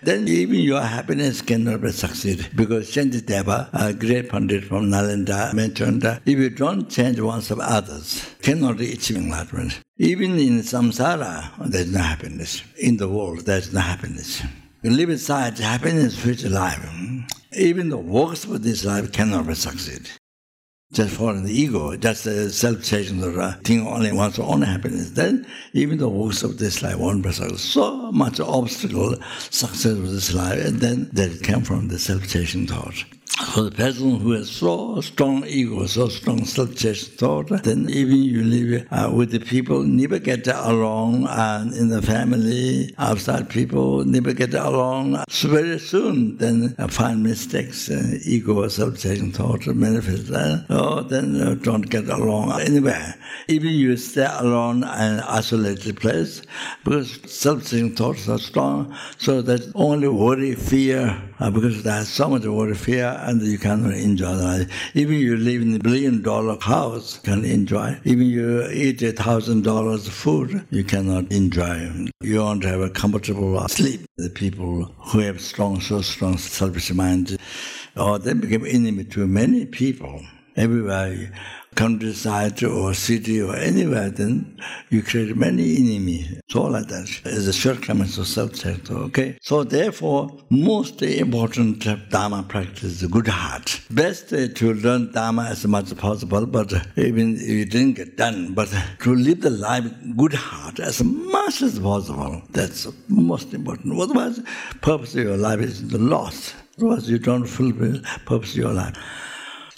Then 0.02 0.28
even 0.30 0.62
your 0.62 0.82
happiness 0.82 1.42
cannot 1.42 1.82
be 1.82 1.92
succeed 1.92 2.50
because 2.56 2.90
Shantideva, 2.90 3.70
a 3.74 3.94
great 3.94 4.30
pundit 4.30 4.64
from 4.64 4.86
Nalanda, 4.86 5.54
mentioned 5.54 6.02
that 6.04 6.22
if 6.26 6.40
you 6.40 6.50
don't 6.50 6.90
change 6.90 7.20
oneself, 7.20 7.60
of 7.60 7.68
others 7.68 8.26
cannot 8.42 8.80
achieve 8.80 9.18
enlightenment. 9.18 9.82
Even 9.98 10.40
in 10.40 10.60
samsara, 10.60 11.52
there's 11.70 11.92
no 11.92 12.00
happiness. 12.00 12.64
In 12.80 12.96
the 12.96 13.10
world, 13.10 13.40
there's 13.42 13.74
no 13.74 13.82
happiness. 13.82 14.42
You 14.84 14.90
live 14.90 15.10
inside 15.10 15.58
happiness 15.60 16.14
future 16.14 16.50
life. 16.50 16.86
Even 17.54 17.88
the 17.88 17.98
works 17.98 18.44
of 18.44 18.64
this 18.64 18.84
life 18.84 19.14
cannot 19.14 19.56
succeed. 19.56 20.10
Just 20.92 21.16
for 21.16 21.34
the 21.34 21.50
ego, 21.50 21.96
just 21.96 22.26
the 22.26 22.50
self-cherishing 22.50 23.22
the 23.22 23.58
thing 23.64 23.88
only 23.88 24.12
wants 24.12 24.40
own 24.40 24.62
happiness. 24.62 25.12
Then 25.12 25.48
even 25.72 26.00
the 26.00 26.10
works 26.10 26.44
of 26.44 26.58
this 26.58 26.82
life 26.84 26.98
won't 26.98 27.24
successful. 27.24 27.56
So 27.56 28.12
much 28.12 28.42
obstacle, 28.42 29.16
success 29.40 29.86
of 29.86 30.12
this 30.12 30.34
life, 30.34 30.66
and 30.66 30.82
then 30.82 31.10
that 31.14 31.42
came 31.42 31.62
from 31.62 31.88
the 31.88 31.98
self-cherishing 31.98 32.68
thought. 32.68 33.06
For 33.54 33.64
the 33.64 33.72
person 33.72 34.20
who 34.20 34.32
has 34.32 34.50
so 34.50 35.02
strong 35.02 35.44
ego, 35.46 35.86
so 35.86 36.08
strong 36.08 36.46
self-cherishing 36.46 37.18
thought, 37.18 37.50
then 37.64 37.90
even 37.90 38.24
you 38.24 38.44
live 38.44 38.88
uh, 38.92 39.12
with 39.14 39.32
the 39.32 39.40
people, 39.40 39.84
never 39.84 40.20
get 40.20 40.48
along, 40.48 41.28
and 41.28 41.74
in 41.74 41.90
the 41.90 42.02
family, 42.02 42.94
outside 42.98 43.50
people, 43.50 44.06
never 44.06 44.34
get 44.34 44.54
along. 44.54 45.24
So 45.30 45.50
very 45.50 45.80
soon, 45.80 46.38
then 46.38 46.76
uh, 46.78 46.88
find 46.88 47.24
mistakes, 47.24 47.90
uh, 47.90 48.18
ego, 48.24 48.68
self-cherishing 48.68 49.32
thought 49.32 49.66
manifest. 49.68 50.32
Uh, 50.32 50.64
oh, 50.70 51.02
then 51.02 51.40
uh, 51.42 51.56
don't 51.56 51.90
get 51.90 52.10
along 52.10 52.60
anywhere. 52.62 53.16
Even 53.48 53.72
you 53.72 53.98
stay 53.98 54.28
alone 54.30 54.84
and 54.84 55.22
isolated 55.22 55.98
place, 55.98 56.44
because 56.84 57.20
self-cherishing 57.26 57.96
thoughts 57.96 58.30
are 58.30 58.40
strong, 58.40 58.96
so 59.18 59.42
that 59.42 59.72
only 59.76 60.08
worry, 60.08 60.56
fear, 60.56 61.22
uh, 61.40 61.50
because 61.50 61.84
there's 61.84 62.10
so 62.10 62.30
much 62.30 62.46
worry, 62.46 62.76
fear, 62.76 63.13
and 63.22 63.42
you 63.42 63.58
cannot 63.58 63.94
enjoy 63.94 64.34
life. 64.34 64.92
Even 64.96 65.16
you 65.16 65.38
live 65.38 65.62
in 65.62 65.76
a 65.76 65.80
billion 65.80 66.22
dollar 66.22 66.58
house, 66.60 67.20
can 67.20 67.46
enjoy. 67.46 68.00
Even 68.04 68.28
you 68.28 68.68
eat 68.70 69.02
a 69.02 69.12
thousand 69.12 69.64
dollars 69.64 70.08
food, 70.08 70.66
you 70.70 70.84
cannot 70.84 71.32
enjoy. 71.32 72.08
You 72.22 72.40
want 72.40 72.62
to 72.64 72.70
have 72.70 72.82
a 72.82 72.90
comfortable 72.90 73.68
sleep. 73.68 74.06
The 74.18 74.30
people 74.30 74.86
who 74.86 75.20
have 75.20 75.42
strong, 75.42 75.82
so 75.82 76.02
strong 76.02 76.38
selfish 76.38 76.92
mind, 76.94 77.38
or 77.96 78.20
they 78.20 78.34
become 78.34 78.66
enemy 78.66 79.04
to 79.06 79.28
many 79.28 79.66
people 79.66 80.22
everywhere 80.56 81.32
countryside 81.76 82.64
or 82.64 82.94
city 82.94 83.42
or 83.42 83.56
anywhere, 83.56 84.10
then 84.10 84.60
you 84.90 85.02
create 85.02 85.36
many 85.36 85.78
enemies. 85.78 86.40
So 86.50 86.64
like 86.64 86.88
that. 86.88 87.10
It's 87.26 87.48
a 87.48 87.54
shortcoming 87.54 88.04
of 88.04 88.28
self-check. 88.28 88.90
Okay. 88.92 89.38
So 89.42 89.64
therefore, 89.64 90.30
most 90.50 91.02
important 91.02 91.86
Dharma 92.10 92.44
practice 92.44 93.02
is 93.02 93.08
good 93.08 93.28
heart. 93.28 93.82
Best 93.90 94.30
to 94.30 94.74
learn 94.74 95.12
Dharma 95.12 95.44
as 95.50 95.66
much 95.66 95.86
as 95.86 95.94
possible, 95.96 96.46
but 96.46 96.74
even 96.96 97.36
if 97.36 97.48
you 97.48 97.66
didn't 97.66 97.94
get 97.94 98.18
done, 98.18 98.54
but 98.54 98.70
to 99.02 99.16
live 99.16 99.42
the 99.42 99.50
life 99.50 99.86
good 100.16 100.34
heart 100.34 100.80
as 100.80 101.04
much 101.04 101.62
as 101.62 101.80
possible. 101.80 102.42
That's 102.52 102.88
most 103.08 103.54
important. 103.54 104.00
Otherwise, 104.00 104.42
purpose 104.82 105.16
of 105.16 105.24
your 105.24 105.38
life 105.38 105.60
is 105.60 105.92
lost. 105.94 106.56
Otherwise, 106.78 107.10
you 107.10 107.20
don't 107.20 107.46
fulfill 107.46 108.02
purpose 108.26 108.52
of 108.52 108.58
your 108.58 108.74
life. 108.74 108.96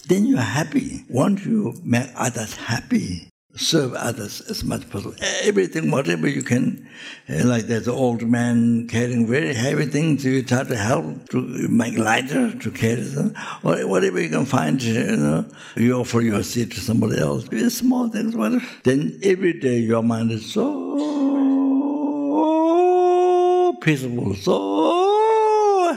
Then 0.07 0.25
you 0.25 0.37
are 0.37 0.41
happy. 0.41 1.03
Once 1.09 1.45
you 1.45 1.73
make 1.83 2.09
others 2.15 2.55
happy, 2.55 3.29
serve 3.55 3.93
others 3.93 4.41
as 4.41 4.63
much 4.63 4.83
as 4.83 4.89
possible. 4.89 5.15
Everything, 5.43 5.89
whatever 5.89 6.27
you 6.27 6.43
can. 6.43 6.87
Eh, 7.27 7.43
like 7.43 7.63
there's 7.63 7.87
an 7.87 7.95
old 7.95 8.21
man 8.21 8.87
carrying 8.87 9.25
very 9.25 9.53
heavy 9.53 9.85
things, 9.85 10.23
you 10.23 10.43
try 10.43 10.63
to 10.63 10.75
help 10.75 11.29
to 11.29 11.41
make 11.69 11.97
lighter, 11.97 12.53
to 12.53 12.71
carry 12.71 13.01
them. 13.01 13.33
Or 13.63 13.77
whatever 13.87 14.21
you 14.21 14.29
can 14.29 14.45
find, 14.45 14.81
you 14.81 15.17
know, 15.17 15.45
you 15.75 15.93
offer 15.99 16.21
your 16.21 16.43
seat 16.43 16.71
to 16.73 16.79
somebody 16.79 17.19
else. 17.19 17.47
It's 17.51 17.77
small 17.77 18.09
things, 18.09 18.35
whatever. 18.35 18.63
Then 18.83 19.19
every 19.23 19.53
day 19.53 19.79
your 19.79 20.03
mind 20.03 20.31
is 20.31 20.51
so 20.51 20.93
peaceful, 23.81 24.35
so 24.35 24.94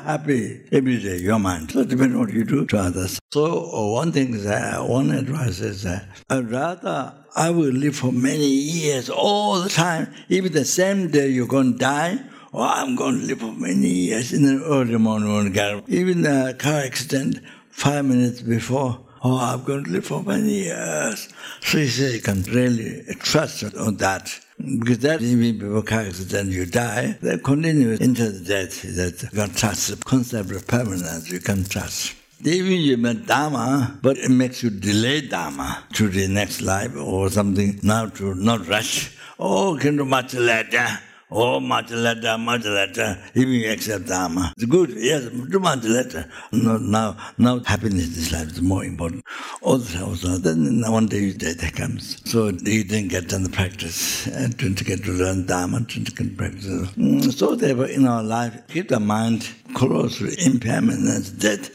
happy 0.03 0.61
every 0.73 0.99
day, 0.99 1.19
your 1.19 1.39
mind. 1.39 1.71
So 1.71 1.85
depends 1.85 2.15
on 2.15 2.21
what 2.21 2.33
you 2.33 2.45
do 2.45 2.67
to 2.67 2.79
others. 2.79 3.19
So 3.33 3.71
uh, 3.73 3.93
one 3.93 4.13
thing 4.13 4.35
is 4.35 4.47
one 4.89 5.11
advice 5.11 5.61
is 5.61 5.83
that 5.83 6.09
rather 6.31 7.15
I 7.37 7.51
will 7.51 7.73
live 7.73 7.97
for 7.97 8.13
many 8.13 8.49
years 8.49 9.09
all 9.09 9.61
the 9.61 9.69
time. 9.69 10.13
Even 10.29 10.53
the 10.53 10.65
same 10.65 11.11
day 11.11 11.29
you're 11.29 11.47
going 11.47 11.75
to 11.75 11.79
die, 11.79 12.19
or 12.53 12.65
oh, 12.65 12.69
I'm 12.69 12.97
going 12.97 13.21
to 13.21 13.27
live 13.27 13.41
for 13.41 13.53
many 13.53 13.89
years 13.89 14.33
in 14.33 14.43
the 14.43 14.65
early 14.65 14.97
morning. 14.97 15.55
Even 15.87 16.23
the 16.23 16.57
car 16.59 16.81
accident, 16.81 17.41
five 17.71 18.05
minutes 18.05 18.41
before, 18.41 19.01
oh, 19.23 19.39
I'm 19.39 19.65
going 19.65 19.85
to 19.85 19.91
live 19.91 20.07
for 20.07 20.23
many 20.23 20.65
years. 20.65 21.29
So 21.63 21.79
you 21.79 21.87
say 21.89 22.15
you 22.15 22.21
can 22.21 22.43
really 22.43 23.05
trust 23.21 23.65
on 23.77 23.97
that. 23.97 24.41
Because 24.59 24.99
that 25.01 25.23
even 25.23 25.83
car 25.83 26.01
accident 26.01 26.51
you 26.51 26.67
die, 26.67 27.17
that 27.23 27.45
continues 27.45 28.01
into 28.01 28.29
the 28.31 28.45
death 28.45 28.83
that 28.83 29.23
you 29.23 29.29
can 29.29 29.55
trust. 29.55 29.89
The 29.89 30.05
concept 30.05 30.51
of 30.51 30.67
permanence 30.67 31.31
you 31.31 31.39
can 31.39 31.65
trust. 31.65 32.15
Even 32.45 32.73
you 32.73 32.97
met 32.97 33.27
Dharma, 33.27 33.99
but 34.01 34.17
it 34.19 34.31
makes 34.31 34.63
you 34.63 34.71
delay 34.71 35.23
Dharma 35.23 35.85
to 35.95 36.09
the 36.09 36.29
next 36.29 36.61
life 36.61 36.97
or 36.97 37.31
something, 37.31 37.81
now 37.83 38.07
to 38.07 38.35
not 38.35 38.67
rush. 38.69 39.17
Oh, 39.39 39.77
can 39.81 39.97
do 39.97 40.05
much 40.05 40.35
later. 40.35 40.87
Oh, 41.31 41.61
much 41.61 41.91
later, 41.91 42.39
much 42.39 42.65
later, 42.65 43.19
even 43.35 43.53
you 43.53 43.71
accept 43.71 44.07
Dharma. 44.07 44.55
It's 44.57 44.65
good, 44.65 44.95
yes, 44.97 45.29
too 45.51 45.61
much 45.61 45.85
later. 45.85 46.25
No, 46.53 46.79
now, 46.79 47.19
now 47.37 47.61
happiness 47.65 48.07
in 48.07 48.15
this 48.15 48.33
life 48.33 48.47
is 48.53 48.63
more 48.63 48.83
important. 48.83 49.23
Also, 49.61 50.07
also 50.07 50.39
then 50.39 50.81
one 50.91 51.07
day 51.07 51.35
death 51.35 51.75
comes. 51.75 52.23
So 52.25 52.47
you 52.47 52.83
didn't 52.83 53.09
get 53.09 53.29
done 53.29 53.43
the 53.43 53.51
practice, 53.51 54.27
and 54.29 54.57
didn't 54.57 54.83
get 54.87 55.05
to 55.05 55.13
learn 55.13 55.45
Dharma, 55.45 55.81
didn't 55.81 56.17
get 56.17 56.35
practice. 56.39 56.65
Mm, 56.65 57.31
so 57.31 57.55
therefore, 57.55 57.89
in 57.89 58.07
our 58.07 58.23
life, 58.23 58.67
keep 58.69 58.89
the 58.89 58.99
mind 58.99 59.47
close 59.75 60.17
to 60.21 60.35
impermanence, 60.47 61.29
death, 61.29 61.69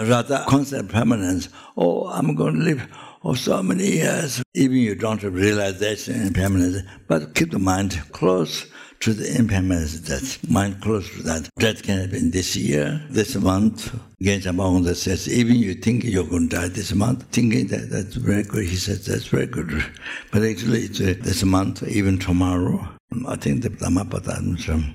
rather 0.00 0.44
concept 0.48 0.88
permanence. 0.88 1.48
Oh, 1.76 2.08
I'm 2.08 2.34
going 2.34 2.54
to 2.54 2.60
live 2.60 2.88
for 3.22 3.36
so 3.36 3.62
many 3.62 3.86
years. 3.86 4.42
Even 4.54 4.78
you 4.78 4.96
don't 4.96 5.22
realize 5.22 5.78
that 5.78 6.08
impermanence, 6.08 6.82
but 7.06 7.36
keep 7.36 7.52
the 7.52 7.60
mind 7.60 8.02
close 8.10 8.66
to 9.00 9.12
the 9.12 9.36
impermanence 9.38 10.00
death. 10.00 10.48
Mind 10.50 10.80
close 10.80 11.08
to 11.10 11.22
that. 11.22 11.48
Death 11.58 11.82
can 11.82 11.98
happen 11.98 12.30
this 12.30 12.56
year, 12.56 13.02
this 13.10 13.36
month. 13.36 13.94
Genja 14.22 14.54
Mahonda 14.54 14.94
says, 14.94 15.28
even 15.28 15.56
you 15.56 15.74
think 15.74 16.04
you're 16.04 16.24
going 16.24 16.48
to 16.48 16.56
die 16.56 16.68
this 16.68 16.94
month, 16.94 17.24
thinking 17.30 17.66
that 17.68 17.90
that's 17.90 18.16
very 18.16 18.42
good. 18.42 18.64
He 18.64 18.76
says, 18.76 19.06
that's 19.06 19.26
very 19.26 19.46
good. 19.46 19.84
But 20.32 20.42
actually, 20.42 20.80
it's 20.80 21.00
uh, 21.00 21.14
this 21.20 21.44
month, 21.44 21.82
even 21.82 22.18
tomorrow. 22.18 22.88
I 23.28 23.36
think 23.36 23.62
the 23.62 23.68
Dhammapada 23.68 24.42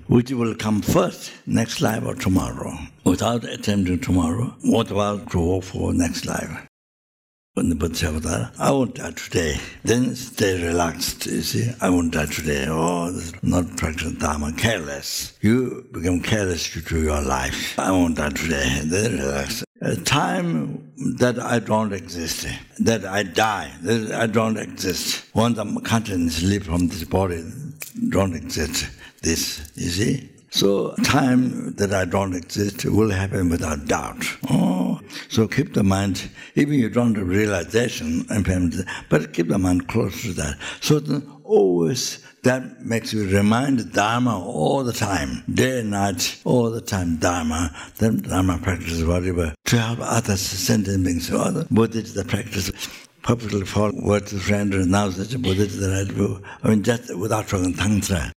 which 0.07 0.31
will 0.31 0.53
come 0.55 0.81
first, 0.81 1.31
next 1.47 1.81
life 1.81 2.03
or 2.05 2.13
tomorrow. 2.13 2.77
Without 3.05 3.45
attempting 3.45 3.99
tomorrow, 3.99 4.53
what 4.63 4.91
about 4.91 5.31
to 5.31 5.61
for 5.61 5.93
next 5.93 6.25
life? 6.25 6.67
When 7.53 7.67
the 7.67 7.75
Buddha 7.75 8.07
Avatar, 8.07 8.51
I 8.57 8.71
won't 8.71 8.95
die 8.95 9.11
today. 9.11 9.57
Then 9.83 10.15
stay 10.15 10.63
relaxed, 10.63 11.25
you 11.25 11.41
see. 11.41 11.69
I 11.81 11.89
won't 11.89 12.13
die 12.13 12.27
today. 12.27 12.65
Oh, 12.69 13.11
this 13.11 13.33
is 13.33 13.43
not 13.43 13.75
practicing 13.75 14.13
Dharma, 14.13 14.53
careless. 14.53 15.37
You 15.41 15.85
become 15.91 16.21
careless 16.21 16.69
to 16.71 17.01
your 17.01 17.21
life. 17.21 17.77
I 17.77 17.91
won't 17.91 18.15
die 18.15 18.29
today. 18.29 18.81
Then 18.85 19.19
relax. 19.19 19.65
A 19.81 19.97
time 19.97 20.93
that 21.17 21.39
I 21.39 21.59
don't 21.59 21.91
exist, 21.91 22.47
that 22.79 23.03
I 23.03 23.23
die, 23.23 23.73
that 23.81 24.11
I 24.13 24.27
don't 24.27 24.57
exist. 24.57 25.25
Once 25.35 25.57
I'm 25.57 25.75
conscious 25.81 26.41
leave 26.43 26.65
from 26.65 26.87
this 26.87 27.03
body, 27.03 27.43
don't 28.09 28.35
exist. 28.35 28.89
This, 29.21 29.71
you 29.75 29.89
see. 29.89 30.30
So 30.51 30.93
time 31.03 31.73
that 31.75 31.93
I 31.93 32.03
don't 32.03 32.35
exist 32.35 32.83
will 32.83 33.09
happen 33.09 33.49
without 33.49 33.87
doubt. 33.87 34.21
Oh, 34.49 34.99
so 35.29 35.47
keep 35.47 35.73
the 35.73 35.83
mind, 35.83 36.29
even 36.55 36.73
you 36.73 36.89
don't 36.89 37.15
have 37.15 37.25
realization, 37.25 38.25
but 39.09 39.31
keep 39.31 39.47
the 39.47 39.57
mind 39.57 39.87
close 39.87 40.21
to 40.23 40.33
that. 40.33 40.57
So 40.81 40.99
then 40.99 41.25
always 41.45 42.19
that 42.43 42.85
makes 42.85 43.13
you 43.13 43.29
remind 43.29 43.93
Dharma 43.93 44.43
all 44.43 44.83
the 44.83 44.91
time, 44.91 45.43
day 45.53 45.79
and 45.79 45.91
night, 45.91 46.41
all 46.43 46.69
the 46.69 46.81
time 46.81 47.15
Dharma. 47.15 47.73
Then 47.97 48.17
Dharma 48.17 48.57
practice 48.57 49.01
whatever 49.03 49.55
to 49.65 49.77
help 49.79 49.99
others, 50.01 50.41
sentient 50.41 51.05
beings. 51.05 51.29
So 51.29 51.65
Buddha 51.71 51.99
is 51.99 52.13
the 52.13 52.25
practice 52.25 52.71
perfectly 53.21 53.65
follow 53.65 53.91
what 53.91 54.25
the 54.25 54.39
friend 54.39 54.73
now 54.91 55.09
such 55.11 55.33
a 55.33 55.39
Buddha 55.39 55.61
is 55.61 55.79
the 55.79 55.89
right 55.89 56.41
I 56.63 56.69
mean, 56.69 56.83
just 56.83 57.15
without 57.15 57.47
talking 57.47 57.73
tantra 57.73 58.33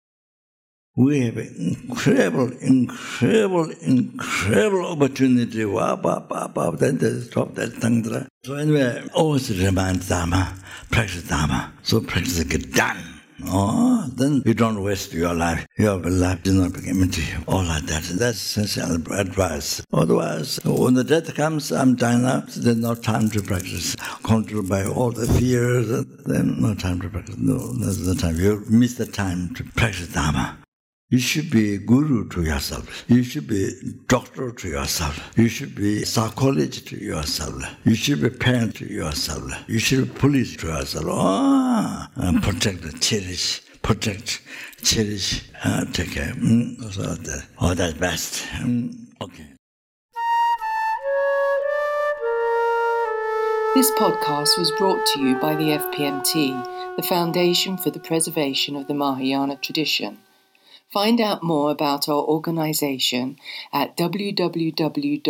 we 0.95 1.21
have 1.21 1.37
incredible, 1.37 2.51
incredible, 2.61 3.71
incredible 3.81 4.85
opportunity. 4.85 5.65
Wow, 5.65 5.95
wow, 5.95 6.51
wow. 6.55 6.71
Then 6.71 6.97
they 6.99 7.19
stop 7.21 7.55
that 7.55 7.81
tantra. 7.81 8.27
So 8.43 8.55
anyway, 8.55 9.03
always 9.13 9.49
remind 9.59 10.07
Dharma, 10.07 10.53
practice 10.91 11.27
Dharma. 11.27 11.73
So 11.81 11.99
practice 12.01 12.43
get 12.43 12.71
done. 12.73 13.13
Oh, 13.45 14.07
then 14.13 14.41
you 14.45 14.53
don't 14.53 14.83
waste 14.83 15.11
your 15.13 15.33
life. 15.33 15.65
Your 15.77 15.97
life 15.97 16.43
does 16.43 16.53
not 16.53 16.73
become 16.73 17.01
empty. 17.01 17.23
All 17.47 17.63
like 17.63 17.83
that. 17.87 18.03
That's 18.03 18.57
essential 18.57 18.95
advice. 19.13 19.81
Otherwise, 19.91 20.59
when 20.63 20.93
the 20.93 21.03
death 21.03 21.33
comes, 21.35 21.71
I'm 21.71 21.95
dying 21.95 22.25
up. 22.25 22.47
There's 22.49 22.77
no 22.77 22.95
time 22.95 23.29
to 23.31 23.41
practice. 23.41 23.95
Controlled 24.23 24.69
by 24.69 24.85
all 24.85 25.11
the 25.11 25.27
fears, 25.27 25.89
then 26.25 26.61
no 26.61 26.75
time 26.75 27.01
to 27.01 27.09
practice. 27.09 27.35
No, 27.37 27.73
there's 27.73 28.07
no 28.07 28.13
time. 28.13 28.39
You 28.39 28.63
miss 28.69 28.93
the 28.93 29.07
time 29.07 29.53
to 29.55 29.63
practice 29.63 30.07
Dharma. 30.13 30.62
You 31.13 31.19
should 31.19 31.51
be 31.51 31.77
guru 31.77 32.27
to 32.29 32.41
yourself. 32.41 33.05
You 33.07 33.21
should 33.21 33.45
be 33.45 33.69
doctor 34.07 34.51
to 34.51 34.67
yourself. 34.67 35.31
You 35.37 35.47
should 35.47 35.75
be 35.75 36.03
psychologist 36.05 36.87
to 36.87 36.97
yourself. 36.97 37.61
You 37.85 37.93
should 37.93 38.19
be 38.19 38.31
parent 38.31 38.77
to 38.77 38.91
yourself. 38.91 39.43
You 39.67 39.77
should 39.77 40.11
be 40.11 40.19
police 40.19 40.57
to 40.57 40.69
yourself. 40.69 41.05
Ah, 41.07 42.09
and 42.15 42.41
protect, 42.41 42.99
cherish, 42.99 43.61
protect, 43.83 44.41
cherish, 44.81 45.47
uh, 45.63 45.85
take 45.93 46.13
care. 46.13 46.33
Mm, 46.33 46.91
so 46.91 47.03
that, 47.03 47.45
oh, 47.61 47.75
best. 47.99 48.47
Mm, 48.53 48.95
okay. 49.21 49.49
This 53.75 53.91
podcast 53.99 54.57
was 54.57 54.71
brought 54.79 55.05
to 55.13 55.19
you 55.19 55.37
by 55.39 55.53
the 55.53 55.77
FPMT, 55.77 56.95
the 56.95 57.03
Foundation 57.03 57.77
for 57.77 57.91
the 57.91 57.99
Preservation 57.99 58.75
of 58.75 58.87
the 58.87 58.95
Mahayana 58.95 59.57
Tradition. 59.57 60.17
Find 60.93 61.19
out 61.19 61.41
more 61.41 61.71
about 61.71 62.07
our 62.07 62.23
organisation 62.23 63.37
at 63.73 63.97
www.fpmt.org. 63.97 65.23